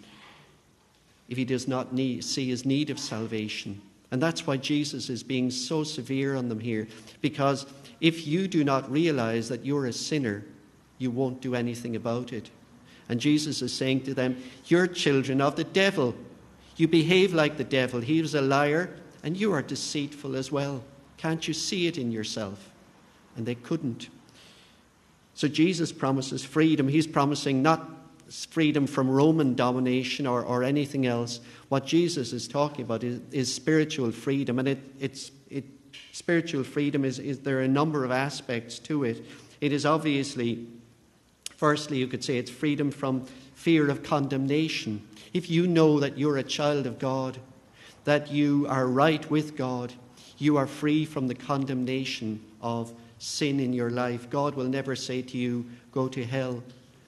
if 1.27 1.37
he 1.37 1.43
does 1.43 1.67
not 1.67 1.93
need, 1.93 2.23
see 2.23 2.47
his 2.47 2.63
need 2.63 2.89
of 2.89 2.97
salvation. 2.97 3.81
And 4.11 4.23
that's 4.23 4.47
why 4.47 4.55
Jesus 4.55 5.09
is 5.09 5.21
being 5.21 5.51
so 5.51 5.83
severe 5.83 6.37
on 6.37 6.47
them 6.47 6.61
here. 6.61 6.87
Because 7.19 7.65
if 7.99 8.25
you 8.25 8.47
do 8.47 8.63
not 8.63 8.89
realize 8.89 9.49
that 9.49 9.65
you're 9.65 9.87
a 9.87 9.93
sinner, 9.93 10.45
you 10.97 11.11
won't 11.11 11.41
do 11.41 11.55
anything 11.55 11.97
about 11.97 12.31
it. 12.31 12.49
And 13.09 13.19
Jesus 13.19 13.61
is 13.61 13.73
saying 13.73 14.03
to 14.03 14.13
them, 14.13 14.41
You're 14.67 14.87
children 14.87 15.41
of 15.41 15.57
the 15.57 15.65
devil. 15.65 16.15
You 16.77 16.87
behave 16.87 17.33
like 17.33 17.57
the 17.57 17.65
devil. 17.65 17.99
He 17.99 18.21
was 18.21 18.33
a 18.33 18.41
liar, 18.41 18.95
and 19.23 19.37
you 19.37 19.53
are 19.53 19.61
deceitful 19.61 20.35
as 20.35 20.51
well. 20.51 20.83
Can't 21.17 21.47
you 21.47 21.53
see 21.53 21.87
it 21.87 21.97
in 21.97 22.11
yourself? 22.11 22.69
And 23.35 23.45
they 23.45 23.55
couldn't. 23.55 24.09
So 25.35 25.47
Jesus 25.47 25.91
promises 25.91 26.43
freedom. 26.43 26.87
He's 26.87 27.07
promising 27.07 27.61
not 27.61 27.89
freedom 28.29 28.87
from 28.87 29.09
Roman 29.09 29.55
domination 29.55 30.25
or, 30.25 30.43
or 30.43 30.63
anything 30.63 31.05
else. 31.05 31.41
What 31.69 31.85
Jesus 31.85 32.33
is 32.33 32.47
talking 32.47 32.83
about 32.83 33.03
is, 33.03 33.21
is 33.31 33.53
spiritual 33.53 34.11
freedom. 34.11 34.59
And 34.59 34.67
it, 34.67 34.79
it's, 34.99 35.31
it, 35.49 35.65
spiritual 36.11 36.63
freedom 36.63 37.05
is, 37.05 37.19
is, 37.19 37.39
there 37.39 37.59
are 37.59 37.63
a 37.63 37.67
number 37.67 38.03
of 38.05 38.11
aspects 38.11 38.79
to 38.79 39.03
it. 39.03 39.25
It 39.59 39.71
is 39.71 39.85
obviously, 39.85 40.67
firstly, 41.57 41.97
you 41.97 42.07
could 42.07 42.23
say 42.23 42.37
it's 42.37 42.51
freedom 42.51 42.89
from 42.89 43.25
fear 43.53 43.89
of 43.89 44.01
condemnation. 44.01 45.07
If 45.33 45.49
you 45.49 45.67
know 45.67 45.99
that 45.99 46.17
you're 46.17 46.37
a 46.37 46.43
child 46.43 46.87
of 46.87 46.99
God, 46.99 47.37
that 48.03 48.31
you 48.31 48.65
are 48.67 48.87
right 48.87 49.29
with 49.29 49.55
God, 49.55 49.93
you 50.37 50.57
are 50.57 50.67
free 50.67 51.05
from 51.05 51.27
the 51.27 51.35
condemnation 51.35 52.43
of 52.61 52.91
sin 53.21 53.59
in 53.59 53.71
your 53.71 53.91
life, 53.91 54.29
God 54.29 54.55
will 54.55 54.65
never 54.65 54.95
say 54.95 55.21
to 55.21 55.37
you, 55.37 55.65
Go 55.91 56.07
to 56.07 56.25
hell, 56.25 56.63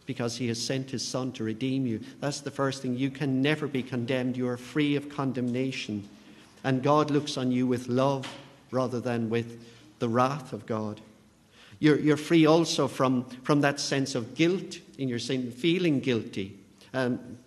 because 0.05 0.37
He 0.37 0.47
has 0.49 0.61
sent 0.61 0.91
His 0.91 1.05
Son 1.05 1.31
to 1.33 1.43
redeem 1.43 1.87
you. 1.87 2.01
That's 2.19 2.41
the 2.41 2.51
first 2.51 2.81
thing. 2.81 2.95
You 2.95 3.09
can 3.09 3.41
never 3.41 3.67
be 3.67 3.81
condemned. 3.81 4.37
You 4.37 4.47
are 4.47 4.57
free 4.57 4.95
of 4.95 5.09
condemnation. 5.09 6.07
And 6.63 6.83
God 6.83 7.09
looks 7.09 7.35
on 7.37 7.51
you 7.51 7.65
with 7.65 7.87
love 7.87 8.27
rather 8.69 8.99
than 8.99 9.29
with 9.29 9.65
the 9.99 10.07
wrath 10.07 10.53
of 10.53 10.65
God. 10.65 11.01
You're, 11.79 11.99
you're 11.99 12.17
free 12.17 12.45
also 12.45 12.87
from, 12.87 13.25
from 13.43 13.61
that 13.61 13.79
sense 13.79 14.15
of 14.15 14.35
guilt 14.35 14.79
in 14.97 15.09
your 15.09 15.19
sin, 15.19 15.51
feeling 15.51 15.99
guilty. 15.99 16.59
Um, 16.93 17.37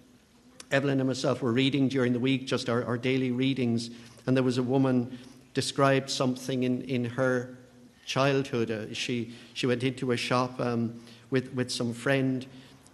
Evelyn 0.71 1.01
and 1.01 1.09
myself 1.09 1.43
were 1.43 1.53
reading 1.53 1.89
during 1.89 2.13
the 2.13 2.19
week, 2.19 2.47
just 2.47 2.69
our, 2.69 2.85
our 2.85 2.99
daily 2.99 3.31
readings, 3.31 3.91
and 4.27 4.37
there 4.37 4.45
was 4.45 4.59
a 4.59 4.63
woman 4.63 5.19
described 5.55 6.11
something 6.11 6.65
in, 6.65 6.83
in 6.83 7.05
her 7.05 7.57
childhood. 8.05 8.71
Uh, 8.71 8.93
she, 8.93 9.35
she 9.55 9.67
went 9.67 9.83
into 9.83 10.13
a 10.13 10.17
shop 10.17 10.61
um, 10.61 11.01
with, 11.31 11.53
with 11.55 11.71
some 11.71 11.93
friend 11.93 12.47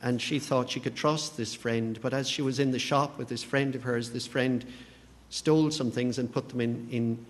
and 0.03 0.21
she 0.21 0.39
thought 0.41 0.69
she 0.69 0.81
could 0.81 0.97
trust 0.97 1.37
this 1.37 1.55
friend. 1.55 1.99
But 2.03 2.13
as 2.13 2.29
she 2.29 2.43
was 2.43 2.59
in 2.59 2.73
the 2.73 2.79
shop 2.79 3.19
with 3.19 3.29
this 3.29 3.45
friend 3.45 3.75
of 3.75 3.85
hers, 3.85 4.11
this 4.11 4.27
friend 4.27 4.65
stole 5.31 5.71
some 5.71 5.93
things 5.93 6.19
and 6.19 6.31
put 6.31 6.49
them 6.49 6.61
in, 6.61 6.89
in, 6.91 7.27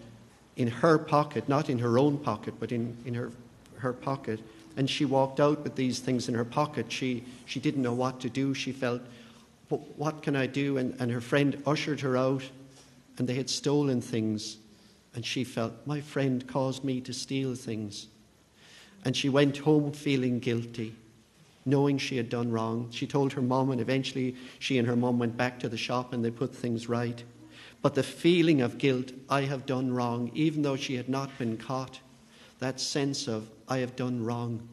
in 0.56 0.68
her 0.68 0.96
pocket, 0.96 1.48
not 1.48 1.68
in 1.68 1.78
her 1.80 1.98
own 1.98 2.16
pocket, 2.16 2.54
but 2.58 2.72
in, 2.72 2.96
in 3.04 3.12
her, 3.14 3.30
her 3.76 3.92
pocket. 3.92 4.40
And 4.76 4.88
she 4.88 5.04
walked 5.04 5.38
out 5.38 5.62
with 5.62 5.76
these 5.76 5.98
things 5.98 6.30
in 6.30 6.34
her 6.34 6.46
pocket. 6.46 6.90
She, 6.90 7.24
she 7.44 7.60
didn't 7.60 7.82
know 7.82 7.92
what 7.92 8.20
to 8.20 8.30
do. 8.30 8.54
She 8.54 8.72
felt, 8.72 9.02
what 9.96 10.22
can 10.22 10.36
I 10.36 10.46
do? 10.46 10.78
And, 10.78 10.94
and 11.00 11.10
her 11.10 11.20
friend 11.20 11.62
ushered 11.66 12.00
her 12.00 12.16
out, 12.16 12.42
and 13.18 13.28
they 13.28 13.34
had 13.34 13.50
stolen 13.50 14.00
things. 14.00 14.58
And 15.14 15.24
she 15.24 15.44
felt, 15.44 15.72
my 15.86 16.00
friend 16.00 16.46
caused 16.46 16.84
me 16.84 17.00
to 17.02 17.12
steal 17.12 17.54
things. 17.54 18.06
And 19.04 19.16
she 19.16 19.28
went 19.28 19.58
home 19.58 19.92
feeling 19.92 20.38
guilty. 20.38 20.94
knowing 21.64 21.98
she 21.98 22.16
had 22.16 22.28
done 22.28 22.50
wrong. 22.50 22.88
She 22.90 23.06
told 23.06 23.32
her 23.32 23.42
mom, 23.42 23.70
and 23.70 23.80
eventually 23.80 24.36
she 24.58 24.78
and 24.78 24.88
her 24.88 24.96
mom 24.96 25.18
went 25.18 25.36
back 25.36 25.60
to 25.60 25.68
the 25.68 25.76
shop 25.76 26.12
and 26.12 26.24
they 26.24 26.30
put 26.30 26.54
things 26.54 26.88
right. 26.88 27.22
But 27.82 27.94
the 27.94 28.02
feeling 28.02 28.60
of 28.60 28.78
guilt, 28.78 29.12
I 29.28 29.42
have 29.42 29.66
done 29.66 29.92
wrong, 29.92 30.30
even 30.34 30.62
though 30.62 30.76
she 30.76 30.94
had 30.94 31.08
not 31.08 31.36
been 31.38 31.56
caught, 31.56 32.00
that 32.58 32.80
sense 32.80 33.28
of, 33.28 33.48
I 33.68 33.78
have 33.78 33.96
done 33.96 34.24
wrong, 34.24 34.68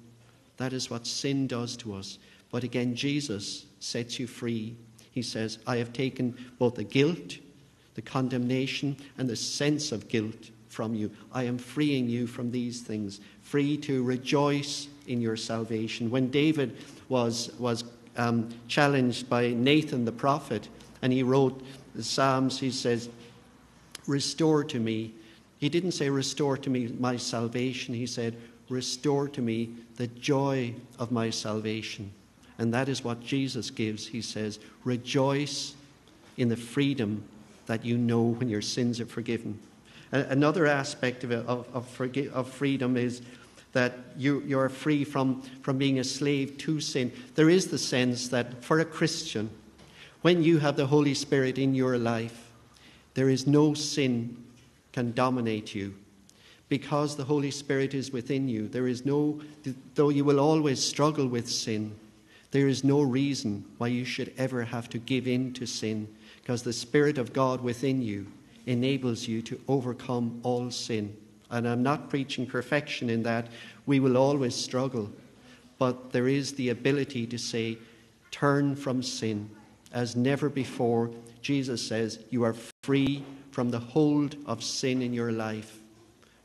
that 0.57 0.73
is 0.73 0.89
what 0.89 1.07
sin 1.07 1.47
does 1.47 1.77
to 1.77 1.95
us. 1.95 2.19
But 2.51 2.63
again, 2.63 2.95
Jesus 2.95 3.65
sets 3.79 4.19
you 4.19 4.27
free. 4.27 4.75
He 5.11 5.21
says, 5.21 5.59
I 5.65 5.77
have 5.77 5.93
taken 5.93 6.35
both 6.57 6.75
the 6.75 6.83
guilt, 6.83 7.37
the 7.95 8.01
condemnation, 8.01 8.95
and 9.17 9.29
the 9.29 9.35
sense 9.35 9.91
of 9.91 10.07
guilt 10.07 10.51
from 10.67 10.93
you. 10.95 11.11
I 11.33 11.43
am 11.43 11.57
freeing 11.57 12.07
you 12.07 12.27
from 12.27 12.51
these 12.51 12.81
things, 12.81 13.19
free 13.41 13.75
to 13.77 14.03
rejoice 14.03 14.87
in 15.07 15.19
your 15.19 15.35
salvation. 15.35 16.09
When 16.09 16.29
David 16.29 16.77
was, 17.09 17.51
was 17.57 17.83
um, 18.15 18.49
challenged 18.67 19.29
by 19.29 19.49
Nathan 19.49 20.05
the 20.05 20.11
prophet, 20.11 20.69
and 21.01 21.11
he 21.11 21.23
wrote 21.23 21.61
the 21.95 22.03
Psalms, 22.03 22.59
he 22.59 22.71
says, 22.71 23.09
Restore 24.07 24.63
to 24.65 24.79
me. 24.79 25.13
He 25.57 25.69
didn't 25.69 25.91
say, 25.91 26.09
Restore 26.09 26.57
to 26.57 26.69
me 26.69 26.87
my 26.99 27.17
salvation. 27.17 27.93
He 27.93 28.05
said, 28.05 28.35
Restore 28.69 29.27
to 29.29 29.41
me 29.41 29.75
the 29.95 30.07
joy 30.07 30.73
of 30.97 31.11
my 31.11 31.29
salvation. 31.29 32.11
And 32.59 32.73
that 32.73 32.89
is 32.89 33.03
what 33.03 33.21
Jesus 33.21 33.71
gives. 33.71 34.05
He 34.05 34.21
says, 34.21 34.59
Rejoice 34.83 35.73
in 36.37 36.49
the 36.49 36.57
freedom 36.57 37.23
that 37.65 37.85
you 37.85 37.97
know 37.97 38.21
when 38.21 38.49
your 38.49 38.61
sins 38.61 38.99
are 38.99 39.05
forgiven. 39.05 39.57
Another 40.11 40.67
aspect 40.67 41.23
of, 41.23 41.31
of, 41.31 41.67
of, 41.73 42.07
of 42.33 42.49
freedom 42.49 42.97
is 42.97 43.21
that 43.73 43.93
you, 44.17 44.43
you're 44.45 44.69
free 44.69 45.03
from, 45.03 45.41
from 45.61 45.77
being 45.77 45.99
a 45.99 46.03
slave 46.03 46.57
to 46.57 46.81
sin. 46.81 47.11
There 47.35 47.49
is 47.49 47.67
the 47.67 47.77
sense 47.77 48.27
that 48.29 48.63
for 48.63 48.79
a 48.79 48.85
Christian, 48.85 49.49
when 50.21 50.43
you 50.43 50.57
have 50.57 50.75
the 50.75 50.87
Holy 50.87 51.13
Spirit 51.13 51.57
in 51.57 51.75
your 51.75 51.97
life, 51.97 52.51
there 53.13 53.29
is 53.29 53.47
no 53.47 53.73
sin 53.73 54.43
can 54.91 55.13
dominate 55.13 55.75
you. 55.75 55.95
Because 56.67 57.15
the 57.15 57.23
Holy 57.23 57.51
Spirit 57.51 57.93
is 57.93 58.11
within 58.11 58.49
you, 58.49 58.67
there 58.67 58.87
is 58.87 59.05
no, 59.05 59.39
though 59.95 60.09
you 60.09 60.25
will 60.25 60.39
always 60.39 60.83
struggle 60.83 61.27
with 61.27 61.49
sin, 61.49 61.95
there 62.51 62.67
is 62.67 62.83
no 62.83 63.01
reason 63.01 63.63
why 63.77 63.87
you 63.87 64.05
should 64.05 64.33
ever 64.37 64.63
have 64.63 64.89
to 64.89 64.97
give 64.97 65.27
in 65.27 65.53
to 65.53 65.65
sin, 65.65 66.07
because 66.41 66.63
the 66.63 66.73
Spirit 66.73 67.17
of 67.17 67.33
God 67.33 67.61
within 67.61 68.01
you 68.01 68.27
enables 68.65 69.27
you 69.27 69.41
to 69.43 69.59
overcome 69.67 70.39
all 70.43 70.71
sin. 70.71 71.15
And 71.51 71.67
I'm 71.67 71.83
not 71.83 72.09
preaching 72.09 72.45
perfection 72.45 73.09
in 73.09 73.23
that 73.23 73.47
we 73.85 73.99
will 73.99 74.17
always 74.17 74.55
struggle, 74.55 75.11
but 75.77 76.11
there 76.11 76.27
is 76.27 76.53
the 76.53 76.69
ability 76.69 77.25
to 77.27 77.37
say, 77.37 77.77
turn 78.31 78.75
from 78.75 79.01
sin 79.01 79.49
as 79.91 80.15
never 80.15 80.49
before. 80.49 81.11
Jesus 81.41 81.85
says, 81.85 82.19
You 82.29 82.43
are 82.43 82.55
free 82.83 83.23
from 83.51 83.71
the 83.71 83.79
hold 83.79 84.35
of 84.45 84.63
sin 84.63 85.01
in 85.01 85.13
your 85.13 85.31
life. 85.31 85.79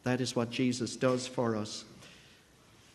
That 0.04 0.20
is 0.20 0.36
what 0.36 0.50
Jesus 0.50 0.96
does 0.96 1.26
for 1.26 1.56
us. 1.56 1.84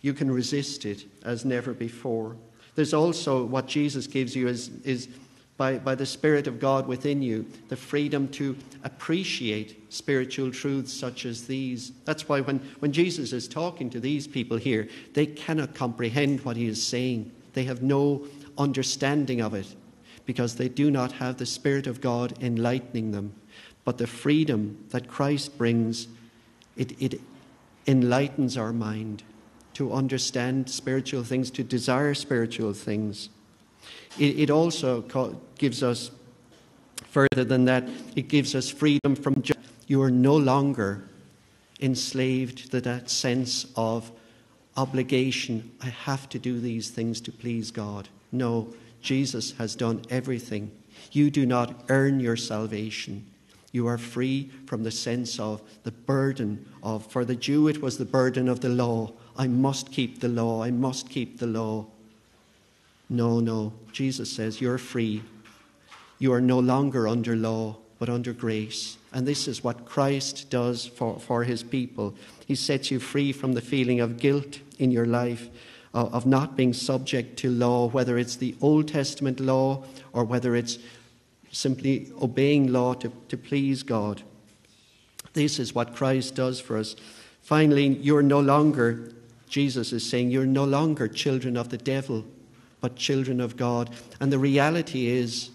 You 0.02 0.14
can 0.14 0.32
resist 0.32 0.86
it 0.86 1.06
as 1.24 1.44
never 1.44 1.74
before. 1.74 2.36
There's 2.80 2.94
also 2.94 3.44
what 3.44 3.68
Jesus 3.68 4.08
gives 4.08 4.34
you 4.34 4.48
is, 4.48 4.70
is 4.86 5.10
by, 5.58 5.80
by 5.80 5.96
the 5.96 6.06
Spirit 6.06 6.48
of 6.48 6.62
God 6.62 6.88
within 6.88 7.22
you, 7.22 7.46
the 7.68 7.76
freedom 7.76 8.30
to 8.30 8.56
appreciate 8.86 9.94
spiritual 9.94 10.50
truths 10.50 10.94
such 10.94 11.26
as 11.26 11.46
these. 11.46 11.92
That's 12.06 12.30
why 12.30 12.40
when, 12.40 12.60
when 12.80 12.94
Jesus 12.94 13.34
is 13.34 13.50
talking 13.50 13.90
to 13.90 14.00
these 14.00 14.28
people 14.28 14.56
here, 14.56 14.88
they 15.14 15.26
cannot 15.26 15.76
comprehend 15.76 16.40
what 16.46 16.56
he 16.56 16.68
is 16.68 16.82
saying. 16.82 17.30
They 17.52 17.66
have 17.66 17.84
no 17.84 18.26
understanding 18.58 19.42
of 19.42 19.54
it 19.54 19.76
because 20.26 20.56
they 20.56 20.70
do 20.70 20.90
not 20.90 21.12
have 21.12 21.36
the 21.36 21.46
Spirit 21.46 21.86
of 21.86 22.00
God 22.00 22.42
enlightening 22.42 23.12
them. 23.12 23.34
But 23.84 23.98
the 23.98 24.08
freedom 24.08 24.86
that 24.92 25.10
Christ 25.10 25.58
brings, 25.58 26.08
it, 26.78 26.94
it 27.02 27.20
enlightens 27.86 28.56
our 28.56 28.72
mind 28.72 29.24
to 29.80 29.94
understand 29.94 30.70
spiritual 30.70 31.24
things, 31.24 31.50
to 31.50 31.64
desire 31.64 32.14
spiritual 32.14 32.74
things. 32.74 33.30
It, 34.20 34.38
it 34.38 34.50
also 34.50 35.00
gives 35.58 35.82
us, 35.82 36.12
further 37.06 37.46
than 37.46 37.64
that, 37.64 37.88
it 38.14 38.28
gives 38.28 38.56
us 38.56 38.70
freedom 38.70 39.16
from. 39.16 39.42
Ju- 39.42 39.54
you 39.88 40.02
are 40.02 40.12
no 40.12 40.36
longer 40.36 41.08
enslaved 41.80 42.70
to 42.72 42.82
that 42.82 43.10
sense 43.10 43.68
of 43.78 44.12
obligation. 44.76 45.72
I 45.82 45.88
have 45.88 46.28
to 46.28 46.40
do 46.40 46.60
these 46.60 46.90
things 46.90 47.22
to 47.22 47.32
please 47.32 47.72
God. 47.72 48.10
No, 48.34 48.74
Jesus 49.02 49.54
has 49.54 49.78
done 49.78 50.02
everything. 50.10 50.72
You 51.14 51.32
do 51.32 51.46
not 51.46 51.86
earn 51.88 52.20
your 52.20 52.36
salvation. 52.36 53.26
You 53.72 53.88
are 53.88 53.98
free 53.98 54.52
from 54.66 54.84
the 54.84 54.92
sense 54.92 55.40
of 55.40 55.62
the 55.84 55.92
burden 55.92 56.66
of, 56.84 57.06
for 57.10 57.24
the 57.24 57.36
Jew, 57.36 57.70
it 57.70 57.82
was 57.82 57.98
the 57.98 58.04
burden 58.04 58.50
of 58.50 58.60
the 58.60 58.68
law. 58.68 59.14
I 59.38 59.48
must 59.48 59.92
keep 59.92 60.20
the 60.20 60.28
law. 60.28 60.64
I 60.64 60.72
must 60.72 61.10
keep 61.10 61.40
the 61.40 61.48
law. 61.48 61.88
No, 63.10 63.40
no. 63.40 63.74
Jesus 63.92 64.32
says, 64.32 64.62
You're 64.62 64.78
free. 64.78 65.24
You 66.20 66.34
are 66.34 66.42
no 66.42 66.60
longer 66.60 67.08
under 67.08 67.36
law, 67.36 67.78
but 67.98 68.10
under 68.10 68.34
grace. 68.34 68.98
And 69.14 69.28
this 69.28 69.48
is 69.48 69.64
what 69.64 69.86
Christ 69.86 70.50
does 70.50 70.86
for, 70.86 71.20
for 71.20 71.44
his 71.44 71.64
people. 71.64 72.14
He 72.46 72.56
sets 72.56 72.92
you 72.92 73.00
free 73.00 73.32
from 73.32 73.54
the 73.54 73.62
feeling 73.62 74.00
of 74.02 74.18
guilt 74.18 74.60
in 74.78 74.92
your 74.92 75.06
life, 75.06 75.50
of, 75.94 76.14
of 76.14 76.26
not 76.26 76.56
being 76.56 76.74
subject 76.74 77.38
to 77.40 77.50
law, 77.50 77.88
whether 77.88 78.18
it's 78.18 78.36
the 78.36 78.56
Old 78.62 78.90
Testament 78.90 79.40
law 79.40 79.84
or 80.14 80.24
whether 80.24 80.56
it's 80.56 80.78
simply 81.52 82.12
obeying 82.22 82.72
law 82.72 82.94
to, 82.96 83.12
to 83.30 83.38
please 83.38 83.82
God. 83.84 84.22
This 85.34 85.60
is 85.60 85.74
what 85.74 85.96
Christ 85.96 86.36
does 86.36 86.60
for 86.60 86.78
us. 86.78 86.96
Finally, 87.42 87.88
you're 87.88 88.24
no 88.24 88.40
longer, 88.40 89.12
Jesus 89.50 89.92
is 89.92 90.08
saying, 90.08 90.32
you're 90.32 90.46
no 90.46 90.64
longer 90.64 91.08
children 91.08 91.58
of 91.58 91.70
the 91.70 91.78
devil 91.78 92.26
but 92.82 92.96
children 92.96 93.42
of 93.42 93.58
God. 93.58 93.90
And 94.20 94.32
the 94.32 94.40
reality 94.40 95.08
is 95.08 95.50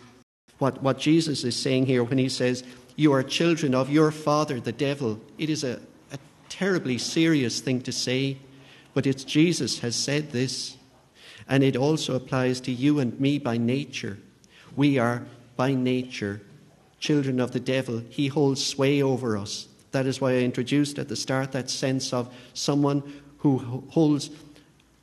what, 0.58 0.82
what 0.82 0.98
Jesus 0.98 1.44
is 1.44 1.56
saying 1.56 1.86
here 1.86 2.04
when 2.04 2.18
he 2.18 2.28
says, 2.28 2.64
You 2.96 3.12
are 3.12 3.22
children 3.22 3.74
of 3.74 3.90
your 3.90 4.10
father, 4.10 4.60
the 4.60 4.72
devil. 4.72 5.20
It 5.38 5.50
is 5.50 5.64
a, 5.64 5.80
a 6.12 6.18
terribly 6.48 6.98
serious 6.98 7.60
thing 7.60 7.80
to 7.82 7.92
say, 7.92 8.38
but 8.92 9.06
it's 9.06 9.24
Jesus 9.24 9.80
has 9.80 9.96
said 9.96 10.30
this. 10.30 10.76
And 11.48 11.62
it 11.62 11.76
also 11.76 12.14
applies 12.14 12.60
to 12.62 12.72
you 12.72 13.00
and 13.00 13.18
me 13.20 13.38
by 13.38 13.58
nature. 13.58 14.18
We 14.76 14.98
are 14.98 15.26
by 15.56 15.74
nature 15.74 16.40
children 16.98 17.38
of 17.38 17.52
the 17.52 17.60
devil. 17.60 18.02
He 18.08 18.28
holds 18.28 18.64
sway 18.64 19.02
over 19.02 19.36
us. 19.36 19.68
That 19.90 20.06
is 20.06 20.20
why 20.20 20.32
I 20.32 20.38
introduced 20.38 20.98
at 20.98 21.08
the 21.08 21.16
start 21.16 21.52
that 21.52 21.68
sense 21.68 22.12
of 22.14 22.32
someone 22.54 23.02
who 23.44 23.84
holds 23.90 24.30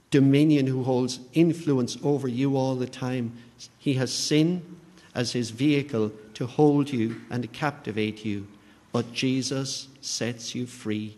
dominion, 0.10 0.66
who 0.66 0.84
holds 0.84 1.20
influence 1.34 1.96
over 2.04 2.28
you 2.28 2.58
all 2.58 2.76
the 2.76 2.88
time. 2.88 3.32
He 3.78 3.94
has 3.94 4.12
sin 4.12 4.78
as 5.14 5.34
his 5.34 5.52
vehicle 5.52 6.12
to 6.34 6.48
hold 6.48 6.90
you 6.90 7.22
and 7.30 7.44
to 7.44 7.48
captivate 7.48 8.26
you. 8.26 8.48
But 8.92 9.14
Jesus 9.14 9.88
sets 10.02 10.56
you 10.56 10.66
free. 10.66 11.16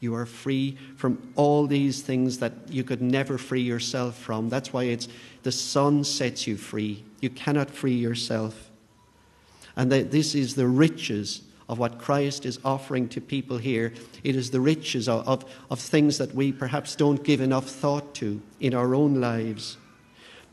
You 0.00 0.16
are 0.16 0.26
free 0.26 0.76
from 0.96 1.32
all 1.36 1.68
these 1.68 2.02
things 2.02 2.38
that 2.38 2.52
you 2.68 2.82
could 2.82 3.00
never 3.00 3.38
free 3.38 3.62
yourself 3.62 4.18
from. 4.18 4.48
That's 4.48 4.72
why 4.72 4.84
it's 4.84 5.06
the 5.44 5.52
Son 5.52 6.02
sets 6.02 6.46
you 6.46 6.56
free. 6.56 7.04
You 7.20 7.30
cannot 7.30 7.70
free 7.70 7.94
yourself. 7.94 8.68
And 9.76 9.92
that 9.92 10.10
this 10.10 10.34
is 10.34 10.56
the 10.56 10.66
riches 10.66 11.42
of 11.68 11.78
what 11.78 11.98
Christ 11.98 12.44
is 12.44 12.58
offering 12.64 13.08
to 13.08 13.20
people 13.20 13.56
here. 13.56 13.92
It 14.22 14.36
is 14.36 14.50
the 14.50 14.60
riches 14.60 15.08
of, 15.08 15.26
of, 15.26 15.44
of, 15.70 15.80
things 15.80 16.18
that 16.18 16.34
we 16.34 16.52
perhaps 16.52 16.94
don't 16.94 17.22
give 17.24 17.40
enough 17.40 17.66
thought 17.66 18.14
to 18.16 18.42
in 18.60 18.74
our 18.74 18.94
own 18.94 19.20
lives. 19.20 19.78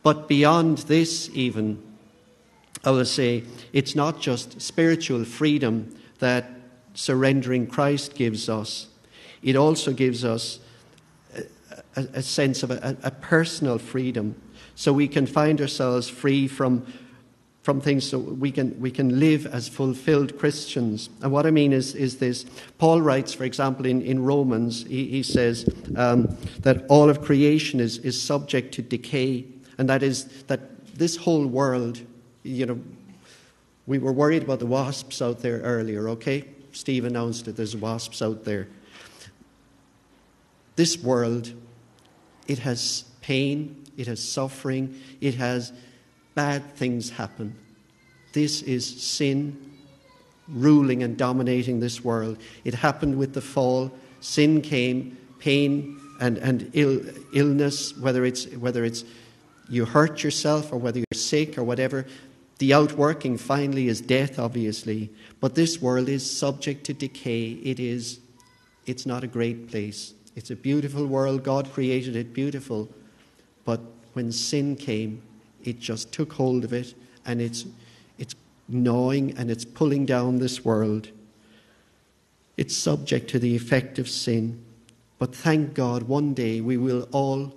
But 0.04 0.28
beyond 0.28 0.80
this, 0.80 1.30
even, 1.34 1.82
I 2.84 2.92
will 2.92 3.06
say, 3.06 3.44
it's 3.74 3.96
not 3.96 4.22
just 4.22 4.62
spiritual 4.62 5.26
freedom 5.26 5.96
that 6.20 6.50
surrendering 6.94 7.68
Christ 7.68 8.16
gives 8.16 8.48
us, 8.50 8.88
it 9.44 9.56
also 9.56 9.92
gives 9.92 10.24
us 10.24 10.60
a, 11.96 12.02
a 12.14 12.22
sense 12.22 12.64
of 12.64 12.72
a, 12.72 12.98
a 13.04 13.12
personal 13.12 13.78
freedom. 13.78 14.40
So 14.76 14.94
we 14.94 15.08
can 15.08 15.26
find 15.26 15.60
ourselves 15.60 16.10
free 16.10 16.48
from 16.48 16.86
from 17.62 17.80
things 17.80 18.10
so 18.10 18.18
we 18.18 18.52
can, 18.52 18.80
we 18.80 18.90
can 18.90 19.20
live 19.20 19.46
as 19.46 19.70
fulfilled 19.70 20.38
Christians. 20.38 21.10
And 21.22 21.32
what 21.32 21.46
I 21.46 21.52
mean 21.52 21.74
is, 21.74 21.94
is 21.94 22.18
this 22.18 22.46
Paul 22.80 23.02
writes, 23.02 23.34
for 23.34 23.44
example, 23.44 23.86
in, 23.86 24.02
in 24.02 24.24
Romans, 24.24 24.84
he, 24.88 25.06
he 25.08 25.24
says 25.24 25.70
um, 25.96 26.36
that 26.62 26.86
all 26.90 27.10
of 27.10 27.22
creation 27.22 27.80
is, 27.80 28.00
is 28.00 28.20
subject 28.20 28.74
to 28.76 28.82
decay, 28.82 29.46
and 29.78 29.88
that 29.90 30.02
is 30.02 30.26
that 30.44 30.60
this 30.96 31.16
whole 31.16 31.46
world, 31.46 32.02
you 32.44 32.66
know, 32.66 32.80
we 33.86 34.00
were 34.00 34.12
worried 34.12 34.44
about 34.44 34.60
the 34.60 34.66
wasps 34.66 35.22
out 35.22 35.40
there 35.40 35.60
earlier, 35.62 36.10
okay? 36.10 36.46
Steve 36.72 37.06
announced 37.06 37.46
that 37.46 37.58
there's 37.58 37.76
wasps 37.76 38.22
out 38.22 38.44
there. 38.44 38.68
This 40.76 40.98
world, 40.98 41.52
it 42.48 42.60
has 42.60 43.06
pain, 43.22 43.84
it 43.98 44.08
has 44.08 44.24
suffering, 44.24 45.00
it 45.20 45.36
has 45.36 45.74
bad 46.36 46.76
things 46.76 47.10
happen. 47.10 47.56
This 48.34 48.62
is 48.62 48.86
sin 49.02 49.72
ruling 50.48 51.04
and 51.04 51.18
dominating 51.18 51.80
this 51.80 52.04
world. 52.04 52.38
It 52.64 52.74
happened 52.74 53.18
with 53.18 53.34
the 53.34 53.42
fall. 53.42 53.92
Sin 54.20 54.62
came, 54.62 55.18
pain 55.40 56.00
and, 56.20 56.38
and 56.38 56.70
Ill, 56.74 57.02
illness, 57.34 57.98
whether 57.98 58.26
it's, 58.26 58.46
whether 58.54 58.86
it's 58.86 59.04
you 59.70 59.86
hurt 59.86 60.24
yourself 60.24 60.72
or 60.72 60.78
whether 60.78 61.00
you're 61.00 61.06
sick 61.14 61.58
or 61.58 61.64
whatever. 61.64 62.06
The 62.60 62.74
outworking 62.74 63.38
finally 63.38 63.88
is 63.88 64.02
death, 64.02 64.38
obviously. 64.38 65.10
But 65.40 65.56
this 65.56 65.82
world 65.82 66.10
is 66.10 66.30
subject 66.30 66.84
to 66.86 66.94
decay. 66.94 67.52
It 67.52 67.80
is, 67.80 68.20
it's 68.86 69.06
not 69.06 69.24
a 69.24 69.28
great 69.28 69.70
place. 69.70 70.14
It's 70.36 70.52
a 70.52 70.56
beautiful 70.56 71.08
world. 71.08 71.44
God 71.44 71.72
created 71.74 72.16
it 72.16 72.34
beautiful. 72.34 72.90
But 73.66 73.82
when 74.14 74.32
sin 74.32 74.76
came, 74.76 75.24
it 75.64 75.80
just 75.80 76.12
took 76.12 76.34
hold 76.34 76.64
of 76.64 76.74
it 76.74 76.94
and 77.26 77.42
it's, 77.42 77.66
it's 78.18 78.36
gnawing 78.68 79.38
and 79.38 79.52
it's 79.52 79.66
pulling 79.66 80.06
down 80.06 80.40
this 80.40 80.64
world. 80.66 81.10
It's 82.58 82.76
subject 82.76 83.30
to 83.32 83.40
the 83.40 83.56
effect 83.56 84.00
of 84.00 84.10
sin. 84.10 84.64
But 85.20 85.36
thank 85.36 85.74
God, 85.74 86.04
one 86.04 86.34
day 86.34 86.62
we 86.62 86.78
will 86.78 87.08
all, 87.12 87.54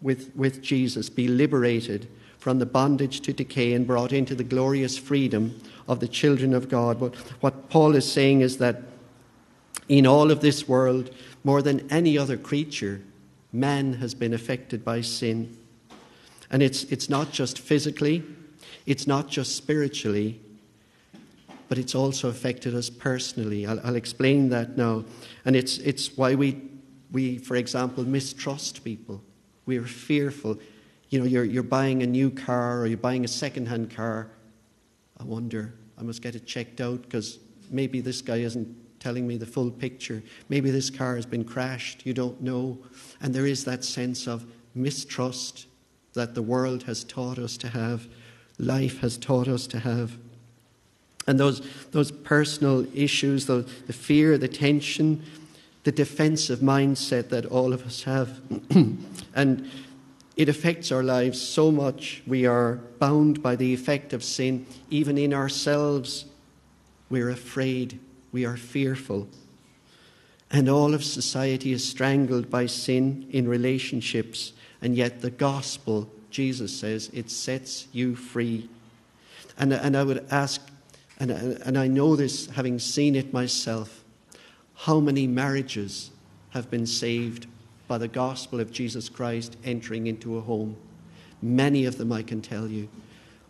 with, 0.00 0.30
with 0.36 0.62
Jesus, 0.62 1.08
be 1.08 1.28
liberated 1.28 2.08
from 2.38 2.58
the 2.58 2.66
bondage 2.66 3.20
to 3.20 3.32
decay 3.32 3.74
and 3.74 3.86
brought 3.86 4.12
into 4.12 4.34
the 4.34 4.44
glorious 4.44 4.96
freedom 4.96 5.60
of 5.86 6.00
the 6.00 6.08
children 6.08 6.54
of 6.54 6.68
God. 6.68 6.98
But 6.98 7.14
what 7.42 7.68
Paul 7.68 7.94
is 7.94 8.10
saying 8.10 8.40
is 8.40 8.58
that 8.58 8.82
in 9.88 10.06
all 10.06 10.30
of 10.30 10.40
this 10.40 10.66
world, 10.68 11.10
more 11.44 11.62
than 11.62 11.90
any 11.90 12.16
other 12.16 12.36
creature, 12.36 13.02
man 13.52 13.94
has 13.94 14.14
been 14.14 14.32
affected 14.32 14.84
by 14.84 15.00
sin. 15.00 15.56
And 16.50 16.62
it's, 16.62 16.84
it's 16.84 17.08
not 17.08 17.30
just 17.30 17.58
physically, 17.58 18.24
it's 18.86 19.06
not 19.06 19.28
just 19.28 19.56
spiritually, 19.56 20.40
but 21.68 21.78
it's 21.78 21.94
also 21.94 22.28
affected 22.28 22.74
us 22.74 22.90
personally. 22.90 23.64
I'll, 23.64 23.80
I'll 23.84 23.94
explain 23.94 24.48
that 24.48 24.76
now. 24.76 25.04
And 25.44 25.54
it's, 25.54 25.78
it's 25.78 26.16
why 26.16 26.34
we, 26.34 26.60
we, 27.12 27.38
for 27.38 27.54
example, 27.54 28.04
mistrust 28.04 28.82
people. 28.82 29.22
We're 29.66 29.84
fearful. 29.84 30.58
You 31.10 31.20
know, 31.20 31.26
you're, 31.26 31.44
you're 31.44 31.62
buying 31.62 32.02
a 32.02 32.06
new 32.06 32.30
car 32.30 32.80
or 32.80 32.86
you're 32.86 32.98
buying 32.98 33.24
a 33.24 33.28
second 33.28 33.66
hand 33.66 33.94
car. 33.94 34.32
I 35.18 35.24
wonder, 35.24 35.74
I 35.96 36.02
must 36.02 36.22
get 36.22 36.34
it 36.34 36.46
checked 36.46 36.80
out 36.80 37.02
because 37.02 37.38
maybe 37.70 38.00
this 38.00 38.20
guy 38.20 38.38
isn't 38.38 38.98
telling 38.98 39.26
me 39.26 39.36
the 39.36 39.46
full 39.46 39.70
picture. 39.70 40.22
Maybe 40.48 40.72
this 40.72 40.90
car 40.90 41.14
has 41.14 41.26
been 41.26 41.44
crashed. 41.44 42.04
You 42.04 42.14
don't 42.14 42.40
know. 42.42 42.78
And 43.22 43.32
there 43.32 43.46
is 43.46 43.64
that 43.64 43.84
sense 43.84 44.26
of 44.26 44.44
mistrust 44.74 45.66
that 46.14 46.34
the 46.34 46.42
world 46.42 46.84
has 46.84 47.04
taught 47.04 47.38
us 47.38 47.56
to 47.58 47.68
have, 47.68 48.06
life 48.58 49.00
has 49.00 49.16
taught 49.16 49.48
us 49.48 49.66
to 49.68 49.80
have. 49.80 50.16
And 51.26 51.38
those, 51.38 51.60
those 51.92 52.10
personal 52.10 52.86
issues, 52.96 53.46
the, 53.46 53.66
the 53.86 53.92
fear, 53.92 54.36
the 54.38 54.48
tension, 54.48 55.22
the 55.84 55.92
defensive 55.92 56.60
mindset 56.60 57.28
that 57.28 57.46
all 57.46 57.72
of 57.72 57.86
us 57.86 58.02
have. 58.02 58.40
and 59.34 59.70
it 60.36 60.48
affects 60.48 60.90
our 60.90 61.02
lives 61.02 61.40
so 61.40 61.70
much. 61.70 62.22
We 62.26 62.46
are 62.46 62.80
bound 62.98 63.42
by 63.42 63.56
the 63.56 63.72
effect 63.72 64.12
of 64.12 64.24
sin, 64.24 64.66
even 64.90 65.18
in 65.18 65.32
ourselves. 65.32 66.24
We're 67.08 67.30
afraid, 67.30 67.98
we 68.32 68.44
are 68.44 68.56
fearful. 68.56 69.28
And 70.50 70.68
all 70.68 70.94
of 70.94 71.04
society 71.04 71.72
is 71.72 71.86
strangled 71.86 72.50
by 72.50 72.66
sin 72.66 73.28
in 73.30 73.46
relationships 73.46 74.52
and 74.82 74.96
yet, 74.96 75.20
the 75.20 75.30
gospel, 75.30 76.10
Jesus 76.30 76.76
says, 76.76 77.10
it 77.12 77.30
sets 77.30 77.86
you 77.92 78.16
free. 78.16 78.68
And, 79.58 79.72
and 79.72 79.96
I 79.96 80.02
would 80.02 80.26
ask, 80.30 80.60
and, 81.18 81.30
and 81.30 81.76
I 81.76 81.86
know 81.86 82.16
this 82.16 82.46
having 82.50 82.78
seen 82.78 83.14
it 83.14 83.32
myself, 83.32 84.02
how 84.74 85.00
many 85.00 85.26
marriages 85.26 86.10
have 86.50 86.70
been 86.70 86.86
saved 86.86 87.46
by 87.88 87.98
the 87.98 88.08
gospel 88.08 88.60
of 88.60 88.72
Jesus 88.72 89.08
Christ 89.08 89.56
entering 89.64 90.06
into 90.06 90.38
a 90.38 90.40
home? 90.40 90.76
Many 91.42 91.84
of 91.84 91.98
them, 91.98 92.12
I 92.12 92.22
can 92.22 92.40
tell 92.40 92.66
you. 92.66 92.88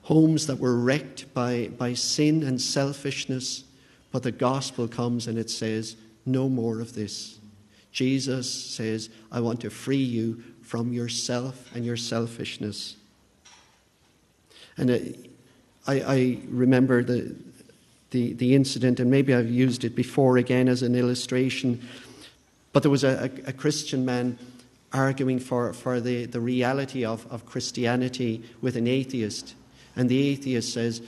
Homes 0.03 0.47
that 0.49 0.59
were 0.59 0.77
wrecked 0.77 1.33
by, 1.33 1.69
by 1.79 1.95
sin 1.95 2.43
and 2.43 2.61
selfishness, 2.61 3.65
but 4.11 4.25
the 4.25 4.33
gospel 4.33 4.89
comes 4.89 5.29
and 5.29 5.39
it 5.39 5.51
says, 5.51 5.95
No 6.27 6.49
more 6.49 6.81
of 6.81 6.95
this. 6.95 7.39
Jesus 7.93 8.53
says, 8.53 9.11
I 9.31 9.41
want 9.41 9.61
to 9.61 9.71
free 9.71 9.97
you 9.97 10.43
from 10.71 10.93
yourself 10.93 11.69
and 11.75 11.85
your 11.85 11.97
selfishness. 11.97 12.95
And 14.77 14.89
uh, 14.89 14.99
I, 15.85 16.01
I 16.01 16.39
remember 16.47 17.03
the, 17.03 17.35
the, 18.13 18.35
the 18.35 18.55
incident, 18.55 19.01
and 19.01 19.11
maybe 19.11 19.35
I've 19.35 19.51
used 19.51 19.83
it 19.83 19.97
before 19.97 20.39
again 20.39 20.69
as 20.69 20.83
an 20.83 20.95
illustration, 20.95 21.83
but 22.73 22.85
there 22.85 22.91
was 22.91 23.03
a, 23.03 23.33
a, 23.47 23.49
a 23.49 23.53
Christian 23.53 24.05
man 24.05 24.39
arguing 24.93 25.41
for, 25.41 25.73
for 25.73 26.01
the, 26.01 26.27
the 26.27 26.41
reality 26.41 27.05
of, 27.05 27.27
of 27.33 27.45
Christianity 27.47 28.45
with 28.61 28.77
an 28.77 28.87
atheist. 28.87 29.57
And 29.97 30.09
the 30.09 30.29
atheist 30.29 30.73
says, 30.73 31.03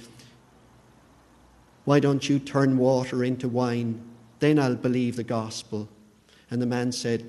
Why 1.84 2.00
don't 2.00 2.28
you 2.28 2.40
turn 2.40 2.78
water 2.78 3.22
into 3.22 3.48
wine? 3.48 4.02
Then 4.40 4.58
I'll 4.58 4.74
believe 4.74 5.14
the 5.14 5.22
gospel. 5.22 5.88
And 6.50 6.60
the 6.60 6.66
man 6.66 6.90
said, 6.90 7.24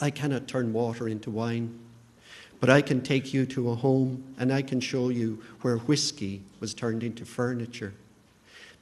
I 0.00 0.10
cannot 0.10 0.48
turn 0.48 0.72
water 0.72 1.08
into 1.08 1.30
wine, 1.30 1.78
but 2.58 2.70
I 2.70 2.82
can 2.82 3.02
take 3.02 3.34
you 3.34 3.46
to 3.46 3.70
a 3.70 3.74
home 3.74 4.34
and 4.38 4.52
I 4.52 4.62
can 4.62 4.80
show 4.80 5.08
you 5.08 5.42
where 5.60 5.76
whiskey 5.76 6.42
was 6.58 6.74
turned 6.74 7.02
into 7.02 7.24
furniture. 7.24 7.92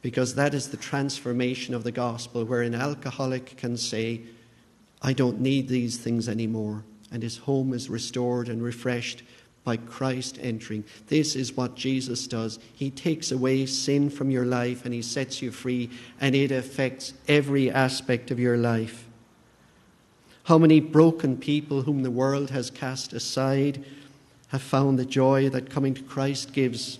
Because 0.00 0.36
that 0.36 0.54
is 0.54 0.68
the 0.68 0.76
transformation 0.76 1.74
of 1.74 1.82
the 1.82 1.90
gospel, 1.90 2.44
where 2.44 2.62
an 2.62 2.74
alcoholic 2.74 3.56
can 3.56 3.76
say, 3.76 4.20
I 5.02 5.12
don't 5.12 5.40
need 5.40 5.68
these 5.68 5.96
things 5.96 6.28
anymore, 6.28 6.84
and 7.10 7.22
his 7.22 7.38
home 7.38 7.72
is 7.72 7.90
restored 7.90 8.48
and 8.48 8.62
refreshed 8.62 9.22
by 9.64 9.76
Christ 9.76 10.38
entering. 10.40 10.84
This 11.08 11.34
is 11.34 11.56
what 11.56 11.74
Jesus 11.74 12.28
does. 12.28 12.60
He 12.74 12.90
takes 12.90 13.32
away 13.32 13.66
sin 13.66 14.08
from 14.08 14.30
your 14.30 14.46
life 14.46 14.84
and 14.84 14.94
he 14.94 15.02
sets 15.02 15.42
you 15.42 15.50
free, 15.50 15.90
and 16.20 16.34
it 16.34 16.52
affects 16.52 17.12
every 17.26 17.70
aspect 17.70 18.30
of 18.30 18.38
your 18.38 18.56
life. 18.56 19.07
How 20.48 20.56
many 20.56 20.80
broken 20.80 21.36
people 21.36 21.82
whom 21.82 22.02
the 22.02 22.10
world 22.10 22.48
has 22.48 22.70
cast 22.70 23.12
aside 23.12 23.84
have 24.46 24.62
found 24.62 24.98
the 24.98 25.04
joy 25.04 25.50
that 25.50 25.68
coming 25.68 25.92
to 25.92 26.02
Christ 26.02 26.54
gives. 26.54 26.98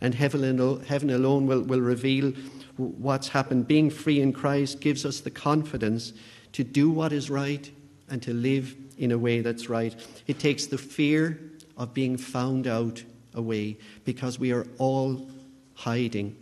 And 0.00 0.12
heaven 0.16 0.44
alone 0.44 1.46
will, 1.46 1.62
will 1.62 1.80
reveal 1.80 2.32
what's 2.76 3.28
happened. 3.28 3.68
Being 3.68 3.90
free 3.90 4.20
in 4.20 4.32
Christ 4.32 4.80
gives 4.80 5.06
us 5.06 5.20
the 5.20 5.30
confidence 5.30 6.14
to 6.54 6.64
do 6.64 6.90
what 6.90 7.12
is 7.12 7.30
right 7.30 7.70
and 8.10 8.20
to 8.22 8.34
live 8.34 8.74
in 8.98 9.12
a 9.12 9.18
way 9.18 9.40
that's 9.40 9.68
right. 9.68 9.94
It 10.26 10.40
takes 10.40 10.66
the 10.66 10.78
fear 10.78 11.38
of 11.76 11.94
being 11.94 12.16
found 12.16 12.66
out 12.66 13.04
away 13.34 13.76
because 14.04 14.40
we 14.40 14.50
are 14.50 14.66
all 14.78 15.30
hiding. 15.74 16.36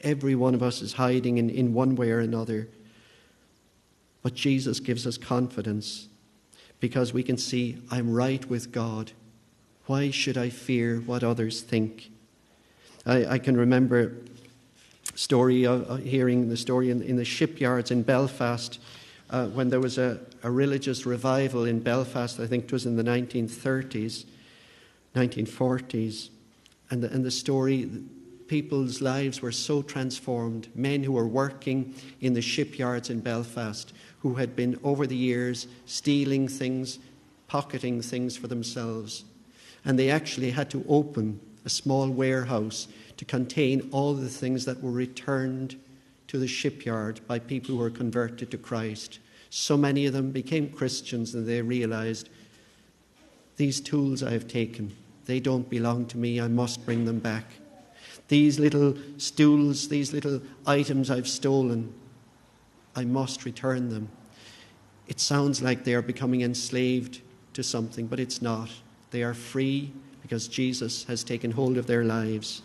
Every 0.00 0.34
one 0.34 0.56
of 0.56 0.62
us 0.64 0.82
is 0.82 0.94
hiding 0.94 1.38
in, 1.38 1.50
in 1.50 1.72
one 1.72 1.94
way 1.94 2.10
or 2.10 2.18
another. 2.18 2.66
But 4.26 4.34
Jesus 4.34 4.80
gives 4.80 5.06
us 5.06 5.16
confidence 5.16 6.08
because 6.80 7.12
we 7.12 7.22
can 7.22 7.36
see, 7.36 7.80
I'm 7.92 8.12
right 8.12 8.44
with 8.46 8.72
God. 8.72 9.12
Why 9.84 10.10
should 10.10 10.36
I 10.36 10.50
fear 10.50 10.96
what 10.96 11.22
others 11.22 11.60
think? 11.60 12.10
I, 13.06 13.24
I 13.26 13.38
can 13.38 13.56
remember 13.56 14.16
story 15.14 15.64
uh, 15.64 15.94
hearing 15.98 16.48
the 16.48 16.56
story 16.56 16.90
in, 16.90 17.02
in, 17.02 17.14
the 17.14 17.24
shipyards 17.24 17.92
in 17.92 18.02
Belfast 18.02 18.80
uh, 19.30 19.46
when 19.46 19.70
there 19.70 19.78
was 19.78 19.96
a, 19.96 20.18
a 20.42 20.50
religious 20.50 21.06
revival 21.06 21.64
in 21.64 21.78
Belfast. 21.78 22.40
I 22.40 22.48
think 22.48 22.64
it 22.64 22.72
was 22.72 22.84
in 22.84 22.96
the 22.96 23.04
1930s, 23.04 24.24
1940s, 25.14 26.30
and 26.90 27.00
the, 27.00 27.12
and 27.12 27.24
the 27.24 27.30
story 27.30 27.88
people's 28.48 29.00
lives 29.00 29.40
were 29.40 29.52
so 29.52 29.82
transformed. 29.82 30.68
Men 30.74 31.04
who 31.04 31.12
were 31.12 31.28
working 31.28 31.94
in 32.20 32.32
the 32.32 32.42
shipyards 32.42 33.08
in 33.08 33.20
Belfast 33.20 33.92
who 34.26 34.34
had 34.34 34.56
been 34.56 34.76
over 34.82 35.06
the 35.06 35.16
years 35.16 35.68
stealing 35.86 36.48
things, 36.48 36.98
pocketing 37.46 38.02
things 38.02 38.36
for 38.36 38.48
themselves. 38.48 39.24
And 39.84 39.96
they 39.96 40.10
actually 40.10 40.50
had 40.50 40.68
to 40.70 40.84
open 40.88 41.38
a 41.64 41.68
small 41.68 42.08
warehouse 42.10 42.88
to 43.18 43.24
contain 43.24 43.88
all 43.92 44.14
the 44.14 44.28
things 44.28 44.64
that 44.64 44.82
were 44.82 44.90
returned 44.90 45.76
to 46.26 46.38
the 46.38 46.48
shipyard 46.48 47.20
by 47.28 47.38
people 47.38 47.76
who 47.76 47.80
were 47.80 47.88
converted 47.90 48.50
to 48.50 48.58
Christ. 48.58 49.20
So 49.48 49.76
many 49.76 50.06
of 50.06 50.12
them 50.12 50.32
became 50.32 50.70
Christians 50.70 51.32
and 51.36 51.46
they 51.46 51.62
realized 51.62 52.28
these 53.56 53.80
tools 53.80 54.24
I 54.24 54.32
have 54.32 54.48
taken, 54.48 54.92
they 55.26 55.38
don't 55.38 55.70
belong 55.70 56.06
to 56.06 56.18
me, 56.18 56.40
I 56.40 56.48
must 56.48 56.84
bring 56.84 57.04
them 57.04 57.20
back. 57.20 57.44
These 58.26 58.58
little 58.58 58.96
stools, 59.18 59.88
these 59.88 60.12
little 60.12 60.42
items 60.66 61.12
I've 61.12 61.28
stolen, 61.28 61.94
I 62.96 63.04
must 63.04 63.44
return 63.44 63.90
them. 63.90 64.08
It 65.08 65.20
sounds 65.20 65.62
like 65.62 65.84
they 65.84 65.94
are 65.94 66.02
becoming 66.02 66.42
enslaved 66.42 67.20
to 67.54 67.62
something, 67.62 68.06
but 68.06 68.20
it's 68.20 68.42
not. 68.42 68.70
They 69.10 69.22
are 69.22 69.34
free 69.34 69.92
because 70.22 70.48
Jesus 70.48 71.04
has 71.04 71.22
taken 71.22 71.52
hold 71.52 71.76
of 71.76 71.86
their 71.86 72.04
lives. 72.04 72.62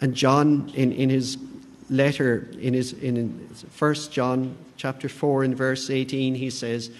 And 0.00 0.14
John, 0.14 0.70
in, 0.74 0.92
in 0.92 1.10
his 1.10 1.36
letter, 1.90 2.48
in 2.58 2.74
his 2.74 2.92
in 2.94 3.48
1 3.78 3.94
John 4.10 4.56
chapter 4.76 5.08
4 5.08 5.44
and 5.44 5.56
verse 5.56 5.90
18, 5.90 6.34
he 6.34 6.50
says, 6.50 6.90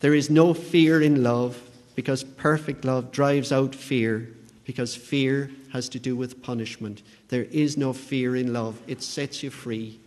There 0.00 0.14
is 0.14 0.30
no 0.30 0.54
fear 0.54 1.02
in 1.02 1.22
love, 1.22 1.60
because 1.94 2.24
perfect 2.24 2.84
love 2.84 3.12
drives 3.12 3.52
out 3.52 3.74
fear, 3.74 4.30
because 4.64 4.94
fear 4.94 5.50
has 5.72 5.88
to 5.90 5.98
do 5.98 6.16
with 6.16 6.42
punishment. 6.42 7.02
There 7.28 7.44
is 7.44 7.76
no 7.76 7.92
fear 7.92 8.36
in 8.36 8.52
love, 8.52 8.80
it 8.86 9.02
sets 9.02 9.42
you 9.42 9.50
free. 9.50 9.99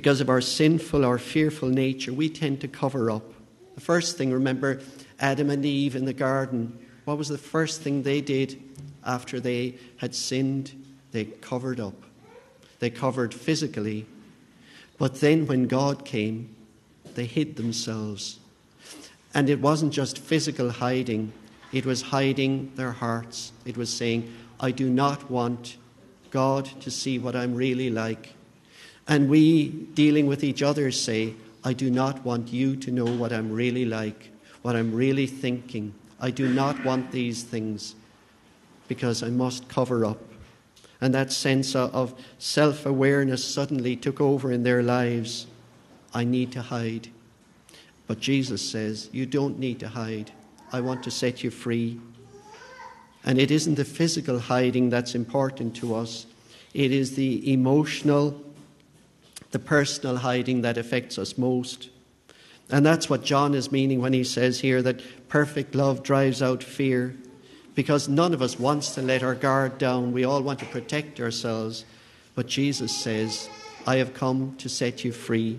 Because 0.00 0.22
of 0.22 0.30
our 0.30 0.40
sinful 0.40 1.04
or 1.04 1.18
fearful 1.18 1.68
nature, 1.68 2.10
we 2.10 2.30
tend 2.30 2.62
to 2.62 2.68
cover 2.68 3.10
up. 3.10 3.34
The 3.74 3.82
first 3.82 4.16
thing, 4.16 4.32
remember 4.32 4.80
Adam 5.18 5.50
and 5.50 5.62
Eve 5.62 5.94
in 5.94 6.06
the 6.06 6.14
garden. 6.14 6.78
What 7.04 7.18
was 7.18 7.28
the 7.28 7.36
first 7.36 7.82
thing 7.82 8.02
they 8.02 8.22
did 8.22 8.58
after 9.04 9.40
they 9.40 9.74
had 9.98 10.14
sinned? 10.14 10.72
They 11.12 11.26
covered 11.26 11.80
up. 11.80 12.02
They 12.78 12.88
covered 12.88 13.34
physically. 13.34 14.06
But 14.96 15.20
then 15.20 15.46
when 15.46 15.66
God 15.66 16.06
came, 16.06 16.56
they 17.14 17.26
hid 17.26 17.56
themselves. 17.56 18.38
And 19.34 19.50
it 19.50 19.60
wasn't 19.60 19.92
just 19.92 20.16
physical 20.16 20.70
hiding, 20.70 21.34
it 21.74 21.84
was 21.84 22.00
hiding 22.00 22.72
their 22.74 22.92
hearts. 22.92 23.52
It 23.66 23.76
was 23.76 23.92
saying, 23.92 24.32
I 24.60 24.70
do 24.70 24.88
not 24.88 25.30
want 25.30 25.76
God 26.30 26.64
to 26.80 26.90
see 26.90 27.18
what 27.18 27.36
I'm 27.36 27.54
really 27.54 27.90
like. 27.90 28.36
And 29.08 29.28
we, 29.28 29.68
dealing 29.68 30.26
with 30.26 30.44
each 30.44 30.62
other, 30.62 30.90
say, 30.90 31.34
I 31.64 31.72
do 31.72 31.90
not 31.90 32.24
want 32.24 32.52
you 32.52 32.76
to 32.76 32.90
know 32.90 33.04
what 33.04 33.32
I'm 33.32 33.52
really 33.52 33.84
like, 33.84 34.30
what 34.62 34.76
I'm 34.76 34.94
really 34.94 35.26
thinking. 35.26 35.94
I 36.20 36.30
do 36.30 36.48
not 36.48 36.84
want 36.84 37.10
these 37.10 37.42
things 37.42 37.94
because 38.88 39.22
I 39.22 39.30
must 39.30 39.68
cover 39.68 40.04
up. 40.04 40.20
And 41.00 41.14
that 41.14 41.32
sense 41.32 41.74
of 41.74 42.14
self 42.38 42.84
awareness 42.84 43.42
suddenly 43.42 43.96
took 43.96 44.20
over 44.20 44.52
in 44.52 44.62
their 44.62 44.82
lives. 44.82 45.46
I 46.12 46.24
need 46.24 46.52
to 46.52 46.62
hide. 46.62 47.08
But 48.06 48.20
Jesus 48.20 48.60
says, 48.60 49.08
You 49.12 49.24
don't 49.24 49.58
need 49.58 49.80
to 49.80 49.88
hide. 49.88 50.32
I 50.72 50.80
want 50.80 51.02
to 51.04 51.10
set 51.10 51.42
you 51.42 51.50
free. 51.50 52.00
And 53.24 53.38
it 53.38 53.50
isn't 53.50 53.74
the 53.74 53.84
physical 53.84 54.38
hiding 54.38 54.90
that's 54.90 55.14
important 55.14 55.76
to 55.76 55.94
us, 55.94 56.26
it 56.74 56.92
is 56.92 57.14
the 57.14 57.52
emotional, 57.52 58.40
the 59.50 59.58
personal 59.58 60.16
hiding 60.16 60.62
that 60.62 60.78
affects 60.78 61.18
us 61.18 61.36
most. 61.36 61.90
And 62.70 62.86
that's 62.86 63.10
what 63.10 63.24
John 63.24 63.54
is 63.54 63.72
meaning 63.72 64.00
when 64.00 64.12
he 64.12 64.24
says 64.24 64.60
here 64.60 64.80
that 64.82 65.28
perfect 65.28 65.74
love 65.74 66.02
drives 66.02 66.40
out 66.42 66.62
fear. 66.62 67.16
Because 67.74 68.08
none 68.08 68.34
of 68.34 68.42
us 68.42 68.58
wants 68.58 68.94
to 68.94 69.02
let 69.02 69.22
our 69.22 69.34
guard 69.34 69.78
down. 69.78 70.12
We 70.12 70.24
all 70.24 70.42
want 70.42 70.58
to 70.58 70.66
protect 70.66 71.20
ourselves. 71.20 71.84
But 72.34 72.46
Jesus 72.46 72.94
says, 72.94 73.48
I 73.86 73.96
have 73.96 74.14
come 74.14 74.54
to 74.58 74.68
set 74.68 75.04
you 75.04 75.12
free. 75.12 75.58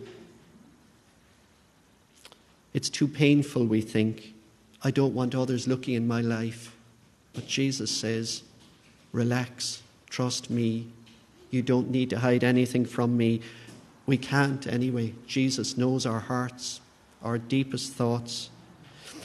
It's 2.73 2.89
too 2.89 3.07
painful, 3.07 3.65
we 3.65 3.81
think. 3.81 4.33
I 4.83 4.91
don't 4.91 5.13
want 5.13 5.35
others 5.35 5.67
looking 5.67 5.95
in 5.95 6.07
my 6.07 6.21
life. 6.21 6.75
But 7.33 7.47
Jesus 7.47 7.91
says, 7.91 8.43
Relax, 9.11 9.81
trust 10.09 10.49
me. 10.49 10.87
You 11.49 11.61
don't 11.61 11.89
need 11.89 12.09
to 12.11 12.19
hide 12.19 12.43
anything 12.43 12.85
from 12.85 13.17
me. 13.17 13.41
We 14.05 14.17
can't 14.17 14.65
anyway. 14.67 15.13
Jesus 15.27 15.77
knows 15.77 16.05
our 16.05 16.19
hearts, 16.19 16.81
our 17.23 17.37
deepest 17.37 17.93
thoughts. 17.93 18.49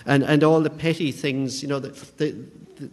And, 0.05 0.23
and 0.23 0.45
all 0.45 0.61
the 0.61 0.71
petty 0.71 1.13
things, 1.13 1.63
you 1.63 1.69
know, 1.69 1.81
the, 1.81 1.89
the, 2.17 2.37
the, 2.77 2.91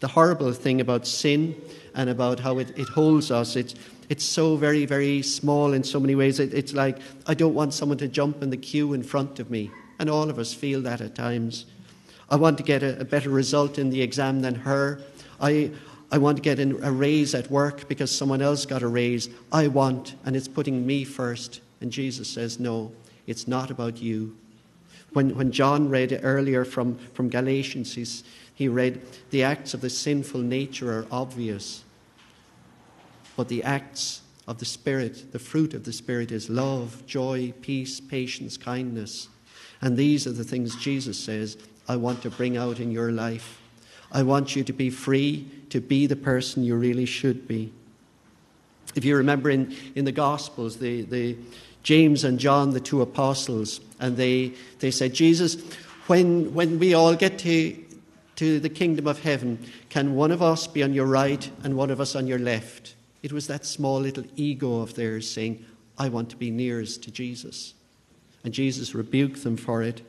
the 0.00 0.08
horrible 0.08 0.52
thing 0.52 0.80
about 0.80 1.06
sin 1.06 1.54
and 1.94 2.10
about 2.10 2.40
how 2.40 2.58
it, 2.58 2.76
it 2.78 2.88
holds 2.88 3.30
us. 3.30 3.56
It's, 3.56 3.74
it's 4.08 4.24
so 4.24 4.56
very, 4.56 4.84
very 4.84 5.22
small 5.22 5.72
in 5.72 5.84
so 5.84 5.98
many 5.98 6.14
ways. 6.14 6.40
It, 6.40 6.52
it's 6.52 6.74
like, 6.74 6.98
I 7.26 7.34
don't 7.34 7.54
want 7.54 7.72
someone 7.72 7.98
to 7.98 8.08
jump 8.08 8.42
in 8.42 8.50
the 8.50 8.56
queue 8.56 8.92
in 8.92 9.02
front 9.02 9.38
of 9.38 9.50
me. 9.50 9.70
And 9.98 10.10
all 10.10 10.28
of 10.28 10.38
us 10.38 10.52
feel 10.52 10.82
that 10.82 11.00
at 11.00 11.14
times. 11.14 11.66
I 12.28 12.36
want 12.36 12.58
to 12.58 12.64
get 12.64 12.82
a, 12.82 13.00
a 13.00 13.04
better 13.04 13.30
result 13.30 13.78
in 13.78 13.90
the 13.90 14.02
exam 14.02 14.40
than 14.40 14.56
her. 14.56 15.00
I, 15.40 15.70
I 16.10 16.18
want 16.18 16.36
to 16.36 16.42
get 16.42 16.58
a 16.60 16.92
raise 16.92 17.34
at 17.34 17.50
work 17.50 17.88
because 17.88 18.10
someone 18.10 18.42
else 18.42 18.66
got 18.66 18.82
a 18.82 18.88
raise. 18.88 19.28
I 19.50 19.68
want, 19.68 20.14
and 20.24 20.36
it's 20.36 20.48
putting 20.48 20.86
me 20.86 21.04
first. 21.04 21.60
And 21.80 21.90
Jesus 21.90 22.28
says, 22.28 22.60
No, 22.60 22.92
it's 23.26 23.48
not 23.48 23.70
about 23.70 24.00
you. 24.00 24.36
When, 25.12 25.36
when 25.36 25.52
John 25.52 25.88
read 25.88 26.18
earlier 26.22 26.64
from, 26.64 26.98
from 27.14 27.28
Galatians, 27.28 27.94
he's, 27.94 28.24
he 28.54 28.68
read, 28.68 29.00
The 29.30 29.42
acts 29.42 29.74
of 29.74 29.80
the 29.80 29.90
sinful 29.90 30.40
nature 30.40 30.98
are 30.98 31.06
obvious, 31.10 31.84
but 33.36 33.48
the 33.48 33.62
acts 33.62 34.22
of 34.46 34.58
the 34.58 34.64
Spirit, 34.64 35.32
the 35.32 35.38
fruit 35.38 35.74
of 35.74 35.84
the 35.84 35.92
Spirit, 35.92 36.30
is 36.30 36.50
love, 36.50 37.04
joy, 37.06 37.52
peace, 37.62 38.00
patience, 38.00 38.56
kindness. 38.56 39.28
And 39.80 39.96
these 39.96 40.26
are 40.26 40.32
the 40.32 40.44
things 40.44 40.76
Jesus 40.76 41.18
says 41.18 41.56
I 41.88 41.96
want 41.96 42.22
to 42.22 42.30
bring 42.30 42.56
out 42.56 42.80
in 42.80 42.90
your 42.90 43.12
life. 43.12 43.60
I 44.10 44.22
want 44.22 44.56
you 44.56 44.64
to 44.64 44.72
be 44.72 44.90
free 44.90 45.48
to 45.74 45.80
be 45.80 46.06
the 46.06 46.14
person 46.14 46.62
you 46.62 46.76
really 46.76 47.04
should 47.04 47.48
be. 47.48 47.72
If 48.94 49.04
you 49.04 49.16
remember 49.16 49.50
in, 49.50 49.74
in 49.96 50.04
the 50.04 50.12
Gospels, 50.12 50.76
the, 50.76 51.02
the 51.02 51.36
James 51.82 52.22
and 52.22 52.38
John, 52.38 52.70
the 52.70 52.78
two 52.78 53.02
apostles, 53.02 53.80
and 53.98 54.16
they, 54.16 54.52
they 54.78 54.92
said, 54.92 55.14
Jesus, 55.14 55.60
when, 56.06 56.54
when 56.54 56.78
we 56.78 56.94
all 56.94 57.16
get 57.16 57.40
to, 57.40 57.76
to 58.36 58.60
the 58.60 58.68
kingdom 58.68 59.08
of 59.08 59.20
heaven, 59.20 59.58
can 59.88 60.14
one 60.14 60.30
of 60.30 60.42
us 60.42 60.68
be 60.68 60.80
on 60.84 60.94
your 60.94 61.06
right 61.06 61.50
and 61.64 61.76
one 61.76 61.90
of 61.90 62.00
us 62.00 62.14
on 62.14 62.28
your 62.28 62.38
left? 62.38 62.94
It 63.24 63.32
was 63.32 63.48
that 63.48 63.66
small 63.66 63.98
little 63.98 64.26
ego 64.36 64.80
of 64.80 64.94
theirs 64.94 65.28
saying, 65.28 65.64
I 65.98 66.08
want 66.08 66.30
to 66.30 66.36
be 66.36 66.52
nearest 66.52 67.02
to 67.02 67.10
Jesus. 67.10 67.74
And 68.44 68.54
Jesus 68.54 68.94
rebuked 68.94 69.42
them 69.42 69.56
for 69.56 69.82
it. 69.82 70.02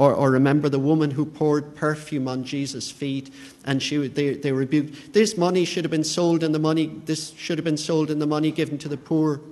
Or, 0.00 0.14
or 0.14 0.30
remember 0.30 0.70
the 0.70 0.78
woman 0.78 1.10
who 1.10 1.26
poured 1.26 1.74
perfume 1.74 2.26
on 2.26 2.42
Jesus' 2.42 2.90
feet 2.90 3.30
and 3.66 3.82
she, 3.82 3.98
they, 4.08 4.32
they 4.32 4.50
rebuked, 4.50 5.12
this 5.12 5.36
money 5.36 5.66
should 5.66 5.84
have 5.84 5.90
been 5.90 6.04
sold 6.04 6.42
and 6.42 6.54
the 6.54 6.58
money, 6.58 6.86
this 7.04 7.34
should 7.36 7.58
have 7.58 7.66
been 7.66 7.76
sold 7.76 8.10
and 8.10 8.18
the 8.18 8.26
money 8.26 8.50
given 8.50 8.78
to 8.78 8.88
the 8.88 8.96
poor. 8.96 9.42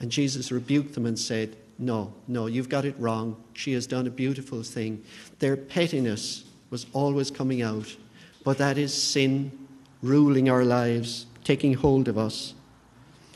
And 0.00 0.10
Jesus 0.10 0.50
rebuked 0.50 0.94
them 0.94 1.04
and 1.04 1.18
said, 1.18 1.54
No, 1.78 2.14
no, 2.26 2.46
you've 2.46 2.70
got 2.70 2.86
it 2.86 2.94
wrong. 2.98 3.36
She 3.52 3.74
has 3.74 3.86
done 3.86 4.06
a 4.06 4.10
beautiful 4.10 4.62
thing. 4.62 5.04
Their 5.40 5.54
pettiness 5.54 6.44
was 6.70 6.86
always 6.94 7.30
coming 7.30 7.60
out, 7.60 7.94
but 8.42 8.56
that 8.56 8.78
is 8.78 8.94
sin 8.94 9.52
ruling 10.00 10.48
our 10.48 10.64
lives, 10.64 11.26
taking 11.44 11.74
hold 11.74 12.08
of 12.08 12.16
us. 12.16 12.54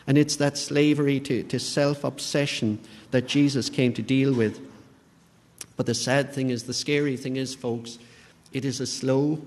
And 0.06 0.16
it's 0.16 0.36
that 0.36 0.56
slavery 0.56 1.20
to, 1.20 1.42
to 1.42 1.58
self 1.58 2.04
obsession 2.04 2.78
that 3.10 3.28
Jesus 3.28 3.68
came 3.68 3.92
to 3.92 4.00
deal 4.00 4.32
with. 4.32 4.66
But 5.78 5.86
the 5.86 5.94
sad 5.94 6.32
thing 6.32 6.50
is, 6.50 6.64
the 6.64 6.74
scary 6.74 7.16
thing 7.16 7.36
is, 7.36 7.54
folks, 7.54 7.98
it 8.52 8.64
is 8.64 8.80
a 8.80 8.86
slow 8.86 9.40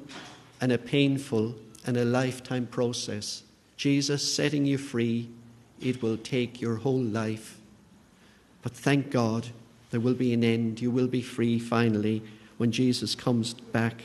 and 0.62 0.72
a 0.72 0.78
painful 0.78 1.54
and 1.86 1.98
a 1.98 2.06
lifetime 2.06 2.68
process. 2.68 3.44
Jesus 3.76 4.34
setting 4.34 4.66
you 4.66 4.78
free, 4.78 5.28
it 5.82 6.02
will 6.02 6.16
take 6.16 6.62
your 6.62 6.78
whole 6.78 7.02
life. 7.02 7.60
But 8.62 8.72
thank 8.72 9.12
God, 9.12 9.48
there 9.90 10.00
will 10.00 10.14
be 10.14 10.34
an 10.34 10.44
end. 10.46 10.82
You 10.82 10.90
will 10.90 11.08
be 11.08 11.22
free 11.22 11.60
finally 11.60 12.24
when 12.58 12.72
Jesus 12.72 13.14
comes 13.14 13.54
back. 13.54 14.04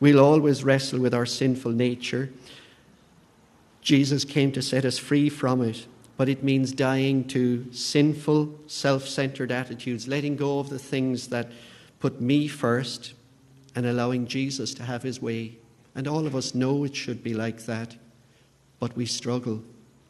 We'll 0.00 0.20
always 0.20 0.64
wrestle 0.64 1.00
with 1.00 1.14
our 1.14 1.24
sinful 1.24 1.72
nature. 1.72 2.30
Jesus 3.80 4.26
came 4.26 4.52
to 4.52 4.60
set 4.60 4.84
us 4.84 4.98
free 4.98 5.30
from 5.30 5.62
it 5.62 5.86
but 6.18 6.28
it 6.28 6.42
means 6.42 6.72
dying 6.72 7.24
to 7.28 7.72
sinful, 7.72 8.52
self 8.66 9.06
centered 9.06 9.52
attitudes, 9.52 10.08
letting 10.08 10.36
go 10.36 10.58
of 10.58 10.68
the 10.68 10.78
things 10.78 11.28
that 11.28 11.50
put 12.00 12.20
me 12.20 12.48
first 12.48 13.14
and 13.74 13.86
allowing 13.86 14.26
Jesus 14.26 14.74
to 14.74 14.82
have 14.82 15.04
his 15.04 15.22
way. 15.22 15.56
And 15.94 16.08
all 16.08 16.26
of 16.26 16.34
us 16.34 16.54
know 16.54 16.84
it 16.84 16.96
should 16.96 17.22
be 17.22 17.34
like 17.34 17.64
that, 17.66 17.96
but 18.80 18.96
we 18.96 19.06
struggle. 19.06 19.62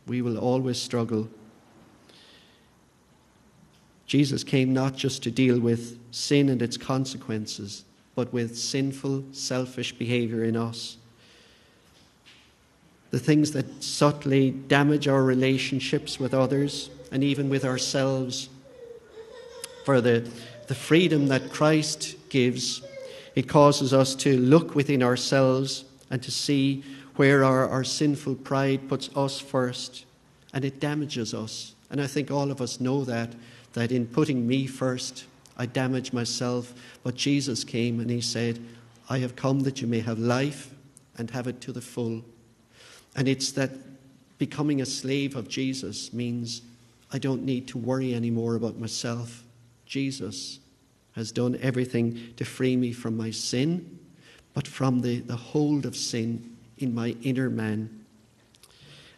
We 0.07 0.23
will 0.23 0.38
always 0.38 0.81
struggle. 0.81 1.29
Jesus 4.07 4.42
came 4.42 4.73
not 4.73 4.97
just 4.97 5.23
to 5.25 5.31
deal 5.31 5.61
with 5.61 5.99
sin 6.11 6.49
and 6.49 6.62
its 6.62 6.79
consequences, 6.79 7.85
but 8.14 8.33
with 8.33 8.57
sinful, 8.57 9.25
selfish 9.33 9.92
behavior 9.92 10.42
in 10.44 10.57
us 10.57 10.98
the 13.11 13.18
things 13.18 13.53
that 13.53 13.83
subtly 13.83 14.51
damage 14.51 15.09
our 15.09 15.23
relationships 15.23 16.18
with 16.18 16.35
others 16.35 16.90
and 17.11 17.25
even 17.25 17.49
with 17.49 17.64
ourselves. 17.64 18.49
For 19.85 20.01
the, 20.01 20.31
the 20.66 20.75
freedom 20.75 21.29
that 21.29 21.51
Christ 21.51 22.16
gives, 22.29 22.83
it 23.35 23.49
causes 23.49 23.94
us 23.94 24.14
to 24.16 24.38
look 24.38 24.75
within 24.75 25.03
ourselves 25.03 25.85
and 26.11 26.23
to 26.23 26.31
see 26.31 26.85
where 27.16 27.44
our, 27.44 27.68
our 27.68 27.85
sinful 27.85 28.37
pride 28.37 28.88
puts 28.88 29.11
us 29.16 29.40
first 29.40 30.05
and 30.53 30.64
it 30.64 30.81
damages 30.81 31.35
us. 31.35 31.75
And 31.90 32.01
I 32.01 32.07
think 32.07 32.31
all 32.31 32.51
of 32.51 32.61
us 32.61 32.81
know 32.81 33.05
that, 33.05 33.35
that 33.73 33.92
in 33.92 34.07
putting 34.07 34.47
me 34.47 34.66
first, 34.66 35.25
I 35.57 35.66
damage 35.66 36.12
myself. 36.12 36.75
But 37.03 37.14
Jesus 37.14 37.64
came 37.64 38.01
and 38.01 38.11
he 38.11 38.21
said, 38.21 38.61
I 39.09 39.18
have 39.18 39.37
come 39.37 39.61
that 39.61 39.81
you 39.81 39.87
may 39.87 40.01
have 40.01 40.18
life 40.18 40.75
and 41.16 41.31
have 41.31 41.47
it 41.47 41.61
to 41.62 41.73
the 41.73 41.81
full. 41.81 42.23
And 43.18 43.26
it's 43.26 43.50
that 43.52 43.72
becoming 44.38 44.81
a 44.81 44.87
slave 44.87 45.35
of 45.35 45.48
Jesus 45.48 46.12
means 46.12 46.62
I 47.12 47.18
don't 47.18 47.42
need 47.42 47.66
to 47.66 47.76
worry 47.78 48.14
anymore 48.14 48.54
about 48.54 48.78
myself. 48.78 49.42
Jesus 49.87 50.61
has 51.16 51.33
done 51.33 51.59
everything 51.61 52.33
to 52.37 52.44
free 52.44 52.76
me 52.76 52.92
from 52.92 53.16
my 53.16 53.33
sin, 53.33 53.98
but 54.54 54.68
from 54.68 55.00
the, 55.00 55.18
the 55.18 55.35
hold 55.35 55.85
of 55.85 55.96
sin 55.96 56.57
in 56.78 56.94
my 56.94 57.16
inner 57.24 57.50
man. 57.50 58.04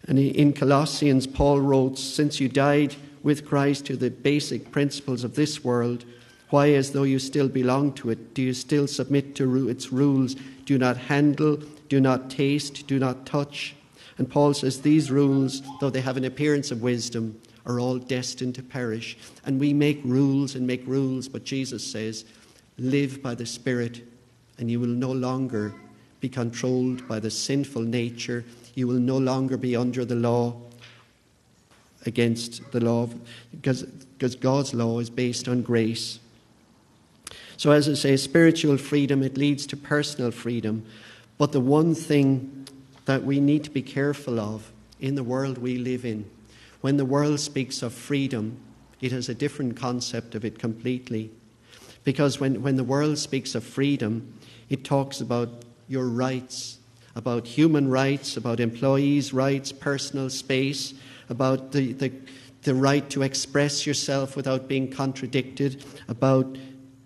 And 0.08 0.18
in 0.18 0.54
Colossians, 0.54 1.26
Paul 1.26 1.60
wrote, 1.60 1.98
Since 1.98 2.40
you 2.40 2.48
died 2.48 2.96
with 3.22 3.46
Christ 3.46 3.84
to 3.86 3.96
the 3.96 4.08
basic 4.08 4.72
principles 4.72 5.24
of 5.24 5.34
this 5.34 5.62
world, 5.62 6.06
why, 6.48 6.70
as 6.70 6.92
though 6.92 7.02
you 7.02 7.18
still 7.18 7.50
belong 7.50 7.92
to 7.96 8.08
it, 8.08 8.32
do 8.32 8.40
you 8.40 8.54
still 8.54 8.86
submit 8.86 9.34
to 9.34 9.68
its 9.68 9.92
rules? 9.92 10.36
Do 10.64 10.78
not 10.78 10.96
handle, 10.96 11.58
do 11.90 12.00
not 12.00 12.30
taste, 12.30 12.86
do 12.86 12.98
not 12.98 13.26
touch. 13.26 13.74
And 14.20 14.28
Paul 14.28 14.52
says 14.52 14.82
these 14.82 15.10
rules, 15.10 15.62
though 15.80 15.88
they 15.88 16.02
have 16.02 16.18
an 16.18 16.26
appearance 16.26 16.70
of 16.70 16.82
wisdom, 16.82 17.40
are 17.64 17.80
all 17.80 17.96
destined 17.96 18.54
to 18.56 18.62
perish. 18.62 19.16
And 19.46 19.58
we 19.58 19.72
make 19.72 19.98
rules 20.04 20.54
and 20.56 20.66
make 20.66 20.86
rules, 20.86 21.26
but 21.26 21.42
Jesus 21.42 21.82
says, 21.82 22.26
live 22.76 23.22
by 23.22 23.34
the 23.34 23.46
Spirit, 23.46 24.02
and 24.58 24.70
you 24.70 24.78
will 24.78 24.88
no 24.88 25.10
longer 25.10 25.72
be 26.20 26.28
controlled 26.28 27.08
by 27.08 27.18
the 27.18 27.30
sinful 27.30 27.80
nature. 27.80 28.44
You 28.74 28.86
will 28.86 29.00
no 29.00 29.16
longer 29.16 29.56
be 29.56 29.74
under 29.74 30.04
the 30.04 30.16
law 30.16 30.54
against 32.04 32.70
the 32.72 32.80
law, 32.84 33.08
because, 33.52 33.84
because 33.84 34.34
God's 34.34 34.74
law 34.74 34.98
is 34.98 35.08
based 35.08 35.48
on 35.48 35.62
grace. 35.62 36.18
So, 37.56 37.70
as 37.70 37.88
I 37.88 37.94
say, 37.94 38.18
spiritual 38.18 38.76
freedom, 38.76 39.22
it 39.22 39.38
leads 39.38 39.64
to 39.68 39.78
personal 39.78 40.30
freedom. 40.30 40.84
But 41.38 41.52
the 41.52 41.60
one 41.60 41.94
thing 41.94 42.59
that 43.10 43.24
we 43.24 43.40
need 43.40 43.64
to 43.64 43.70
be 43.70 43.82
careful 43.82 44.38
of 44.38 44.70
in 45.00 45.16
the 45.16 45.24
world 45.24 45.58
we 45.58 45.78
live 45.78 46.04
in, 46.04 46.24
when 46.80 46.96
the 46.96 47.04
world 47.04 47.40
speaks 47.40 47.82
of 47.82 47.92
freedom, 47.92 48.56
it 49.00 49.10
has 49.10 49.28
a 49.28 49.34
different 49.34 49.76
concept 49.76 50.36
of 50.36 50.44
it 50.44 50.60
completely. 50.60 51.28
Because 52.04 52.38
when, 52.38 52.62
when 52.62 52.76
the 52.76 52.84
world 52.84 53.18
speaks 53.18 53.56
of 53.56 53.64
freedom, 53.64 54.32
it 54.68 54.84
talks 54.84 55.20
about 55.20 55.48
your 55.88 56.06
rights, 56.06 56.78
about 57.16 57.48
human 57.48 57.90
rights, 57.90 58.36
about 58.36 58.60
employees' 58.60 59.32
rights, 59.32 59.72
personal 59.72 60.30
space, 60.30 60.94
about 61.28 61.72
the, 61.72 61.92
the, 61.94 62.12
the 62.62 62.76
right 62.76 63.10
to 63.10 63.22
express 63.22 63.88
yourself 63.88 64.36
without 64.36 64.68
being 64.68 64.88
contradicted, 64.88 65.84
about 66.06 66.56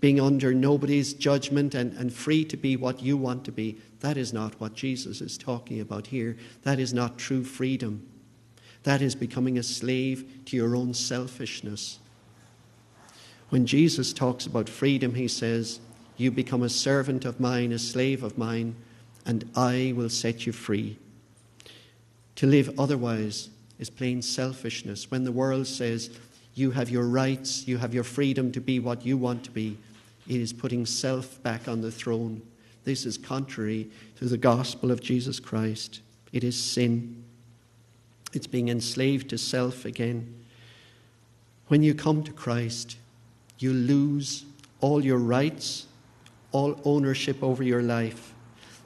being 0.01 0.21
under 0.21 0.53
nobody's 0.53 1.15
judgment 1.15 1.75
and, 1.75 1.97
and 1.97 2.13
free 2.13 2.45
to 2.45 2.59
be 2.59 2.77
what 2.77 3.01
you 3.01 3.17
want 3.17 3.43
to 3.47 3.53
be. 3.53 3.81
That 4.05 4.19
is 4.19 4.35
not 4.35 4.61
what 4.61 4.75
Jesus 4.75 5.23
is 5.23 5.39
talking 5.39 5.81
about 5.81 6.09
here. 6.09 6.37
That 6.63 6.79
is 6.79 6.93
not 6.93 7.17
true 7.17 7.43
freedom. 7.43 8.07
That 8.83 9.01
is 9.01 9.15
becoming 9.15 9.57
a 9.57 9.63
slave 9.63 10.31
to 10.45 10.57
your 10.57 10.77
own 10.77 10.93
selfishness. 10.93 12.01
When 13.49 13.65
Jesus 13.65 14.13
talks 14.13 14.45
about 14.45 14.69
freedom, 14.69 15.15
he 15.15 15.27
says, 15.27 15.81
You 16.19 16.31
become 16.31 16.63
a 16.63 16.69
servant 16.69 17.25
of 17.25 17.41
mine, 17.41 17.73
a 17.73 17.79
slave 17.79 18.23
of 18.23 18.37
mine, 18.37 18.77
and 19.25 19.51
I 19.57 19.95
will 19.97 20.11
set 20.11 20.45
you 20.45 20.53
free. 20.53 20.99
To 22.37 22.47
live 22.47 22.79
otherwise 22.79 23.49
is 23.79 23.89
plain 23.89 24.21
selfishness. 24.21 25.11
When 25.11 25.25
the 25.25 25.33
world 25.33 25.67
says, 25.67 26.11
You 26.55 26.73
have 26.73 26.91
your 26.91 27.07
rights, 27.07 27.67
you 27.67 27.79
have 27.79 27.95
your 27.95 28.05
freedom 28.05 28.53
to 28.53 28.61
be 28.61 28.81
what 28.81 29.07
you 29.07 29.17
want 29.17 29.45
to 29.45 29.51
be, 29.51 29.79
it 30.29 30.43
is 30.43 30.53
putting 30.53 30.85
self 30.85 31.43
back 31.43 31.69
on 31.69 31.81
the 31.81 31.91
throne. 31.91 32.43
This 32.85 33.07
is 33.07 33.17
contrary 33.17 33.91
to 34.17 34.27
the 34.27 34.37
gospel 34.37 34.91
of 34.91 35.01
Jesus 35.01 35.41
Christ. 35.41 36.01
It 36.33 36.45
is 36.45 36.61
sin. 36.61 37.25
It's 38.33 38.47
being 38.47 38.69
enslaved 38.69 39.31
to 39.31 39.39
self 39.39 39.85
again. 39.85 40.45
When 41.69 41.83
you 41.83 41.95
come 41.95 42.23
to 42.25 42.33
Christ, 42.33 42.97
you 43.59 43.73
lose 43.73 44.45
all 44.81 45.03
your 45.03 45.19
rights, 45.19 45.87
all 46.53 46.79
ownership 46.85 47.43
over 47.43 47.63
your 47.63 47.83
life. 47.83 48.35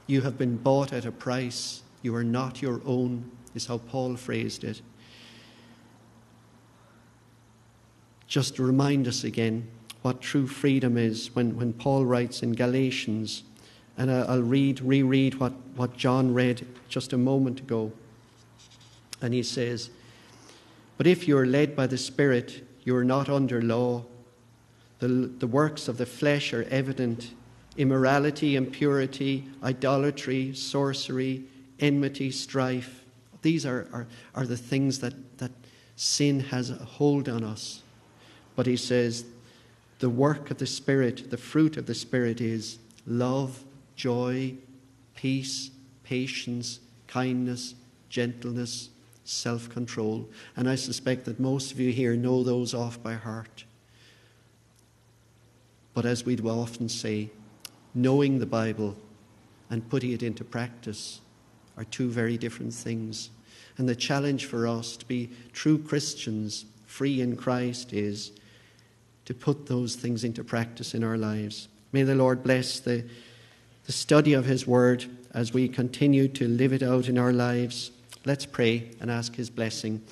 You 0.06 0.20
have 0.22 0.38
been 0.38 0.56
bought 0.56 0.92
at 0.92 1.04
a 1.04 1.12
price. 1.12 1.82
You 2.02 2.14
are 2.14 2.24
not 2.24 2.62
your 2.62 2.80
own, 2.86 3.30
is 3.54 3.66
how 3.66 3.78
Paul 3.78 4.16
phrased 4.16 4.62
it. 4.62 4.80
Just 8.28 8.56
to 8.56 8.62
remind 8.62 9.08
us 9.08 9.24
again 9.24 9.66
what 10.02 10.20
true 10.20 10.46
freedom 10.46 10.96
is 10.96 11.34
when, 11.34 11.56
when 11.56 11.72
Paul 11.72 12.04
writes 12.04 12.42
in 12.42 12.52
Galatians, 12.52 13.42
and 13.98 14.10
I'll 14.10 14.42
read, 14.42 14.80
reread 14.80 15.34
what, 15.34 15.52
what 15.74 15.96
John 15.96 16.32
read 16.32 16.66
just 16.88 17.12
a 17.12 17.18
moment 17.18 17.60
ago. 17.60 17.92
And 19.20 19.34
he 19.34 19.42
says, 19.42 19.90
But 20.96 21.08
if 21.08 21.26
you 21.26 21.36
are 21.36 21.46
led 21.46 21.74
by 21.74 21.88
the 21.88 21.98
Spirit, 21.98 22.64
you 22.84 22.96
are 22.96 23.04
not 23.04 23.28
under 23.28 23.60
law. 23.60 24.04
The, 25.00 25.08
the 25.08 25.48
works 25.48 25.88
of 25.88 25.98
the 25.98 26.06
flesh 26.06 26.52
are 26.54 26.62
evident 26.70 27.32
immorality, 27.76 28.56
impurity, 28.56 29.46
idolatry, 29.62 30.52
sorcery, 30.52 31.44
enmity, 31.78 32.30
strife. 32.30 33.04
These 33.42 33.64
are, 33.64 33.86
are, 33.92 34.06
are 34.34 34.46
the 34.46 34.56
things 34.56 34.98
that, 34.98 35.38
that 35.38 35.52
sin 35.94 36.40
has 36.40 36.70
a 36.70 36.74
hold 36.74 37.28
on 37.28 37.44
us. 37.44 37.82
But 38.56 38.66
he 38.66 38.76
says, 38.76 39.24
the 40.00 40.10
work 40.10 40.50
of 40.50 40.58
the 40.58 40.66
Spirit, 40.66 41.30
the 41.30 41.36
fruit 41.36 41.76
of 41.76 41.86
the 41.86 41.94
Spirit 41.94 42.40
is 42.40 42.78
love, 43.06 43.62
joy, 43.98 44.54
peace, 45.16 45.70
patience, 46.04 46.78
kindness, 47.08 47.74
gentleness, 48.08 48.88
self 49.24 49.68
control. 49.68 50.26
And 50.56 50.70
I 50.70 50.76
suspect 50.76 51.26
that 51.26 51.38
most 51.38 51.72
of 51.72 51.80
you 51.80 51.92
here 51.92 52.16
know 52.16 52.42
those 52.42 52.72
off 52.72 53.02
by 53.02 53.14
heart. 53.14 53.64
But 55.92 56.06
as 56.06 56.24
we 56.24 56.36
do 56.36 56.48
often 56.48 56.88
say, 56.88 57.30
knowing 57.92 58.38
the 58.38 58.46
Bible 58.46 58.96
and 59.68 59.86
putting 59.90 60.12
it 60.12 60.22
into 60.22 60.44
practice 60.44 61.20
are 61.76 61.84
two 61.84 62.08
very 62.08 62.38
different 62.38 62.72
things. 62.72 63.30
And 63.76 63.88
the 63.88 63.96
challenge 63.96 64.46
for 64.46 64.66
us 64.66 64.96
to 64.96 65.06
be 65.06 65.30
true 65.52 65.76
Christians, 65.76 66.66
free 66.86 67.20
in 67.20 67.36
Christ, 67.36 67.92
is 67.92 68.30
to 69.24 69.34
put 69.34 69.66
those 69.66 69.96
things 69.96 70.22
into 70.22 70.44
practice 70.44 70.94
in 70.94 71.02
our 71.02 71.18
lives. 71.18 71.68
May 71.92 72.04
the 72.04 72.14
Lord 72.14 72.42
bless 72.42 72.80
the, 72.80 73.04
the 73.88 73.92
study 73.92 74.34
of 74.34 74.44
His 74.44 74.66
Word 74.66 75.06
as 75.32 75.54
we 75.54 75.66
continue 75.66 76.28
to 76.28 76.46
live 76.46 76.74
it 76.74 76.82
out 76.82 77.08
in 77.08 77.16
our 77.16 77.32
lives. 77.32 77.90
Let's 78.26 78.44
pray 78.44 78.90
and 79.00 79.10
ask 79.10 79.34
His 79.34 79.48
blessing. 79.48 80.02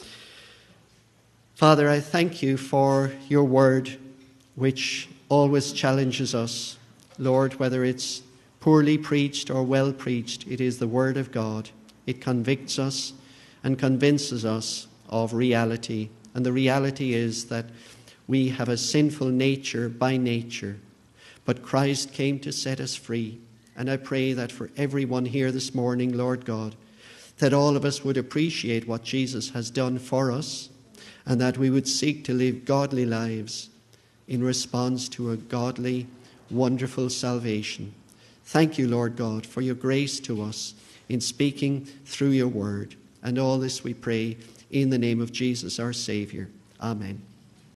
Father, 1.57 1.87
I 1.87 2.01
thank 2.01 2.43
you 2.43 2.57
for 2.57 3.13
your 3.29 3.45
Word, 3.45 3.99
which 4.55 5.11
always 5.29 5.73
challenges 5.73 6.35
us. 6.35 6.79
Lord, 7.19 7.57
whether 7.57 7.85
it's 7.85 8.23
poorly 8.61 8.97
preached 8.97 9.51
or 9.51 9.63
well 9.63 9.93
preached, 9.93 10.47
it 10.49 10.63
is 10.63 10.79
the 10.79 10.89
Word 10.89 11.19
of 11.19 11.31
God. 11.31 11.69
It 12.07 12.23
convicts 12.23 12.79
us 12.79 13.13
and 13.63 13.79
convinces 13.79 14.47
us 14.47 14.87
of 15.11 15.35
reality. 15.35 16.09
And 16.33 16.47
the 16.47 16.53
reality 16.53 17.13
is 17.13 17.45
that 17.49 17.67
we 18.27 18.49
have 18.49 18.71
a 18.71 18.79
sinful 18.79 19.29
nature 19.29 19.91
by 19.91 20.17
nature, 20.17 20.79
but 21.45 21.63
Christ 21.63 22.15
came 22.15 22.39
to 22.39 22.53
set 22.53 22.81
us 22.81 22.97
free. 22.97 23.39
And 23.77 23.91
I 23.91 23.97
pray 23.97 24.33
that 24.33 24.51
for 24.51 24.71
everyone 24.77 25.27
here 25.27 25.53
this 25.53 25.75
morning, 25.75 26.17
Lord 26.17 26.45
God, 26.45 26.75
that 27.39 27.53
all 27.53 27.77
of 27.77 27.85
us 27.85 28.03
would 28.03 28.17
appreciate 28.17 28.89
what 28.89 29.05
Jesus 29.05 29.51
has 29.51 29.71
done 29.71 29.99
for 29.99 30.33
us 30.33 30.71
and 31.27 31.41
that 31.41 31.59
we 31.59 31.69
would 31.69 31.87
seek 31.87 32.25
to 32.25 32.33
live 32.33 32.65
godly 32.65 33.05
lives 33.05 33.69
in 34.29 34.43
response 34.43 35.09
to 35.11 35.31
a 35.31 35.37
godly, 35.37 36.07
wonderful 36.51 37.11
salvation. 37.11 37.93
Thank 38.45 38.79
you, 38.79 38.89
Lord 38.89 39.17
God, 39.17 39.45
for 39.45 39.61
your 39.61 39.75
grace 39.75 40.21
to 40.21 40.43
us 40.43 40.75
in 41.09 41.21
speaking 41.21 41.85
through 42.05 42.31
your 42.31 42.49
word. 42.49 42.95
And 43.23 43.39
all 43.39 43.59
this 43.59 43.85
we 43.85 43.93
pray 43.93 44.37
in 44.71 44.91
the 44.91 44.99
name 44.99 45.21
of 45.21 45.33
Jesus, 45.33 45.79
our 45.79 45.93
Saviour. 45.93 46.49
Amen. 46.81 47.36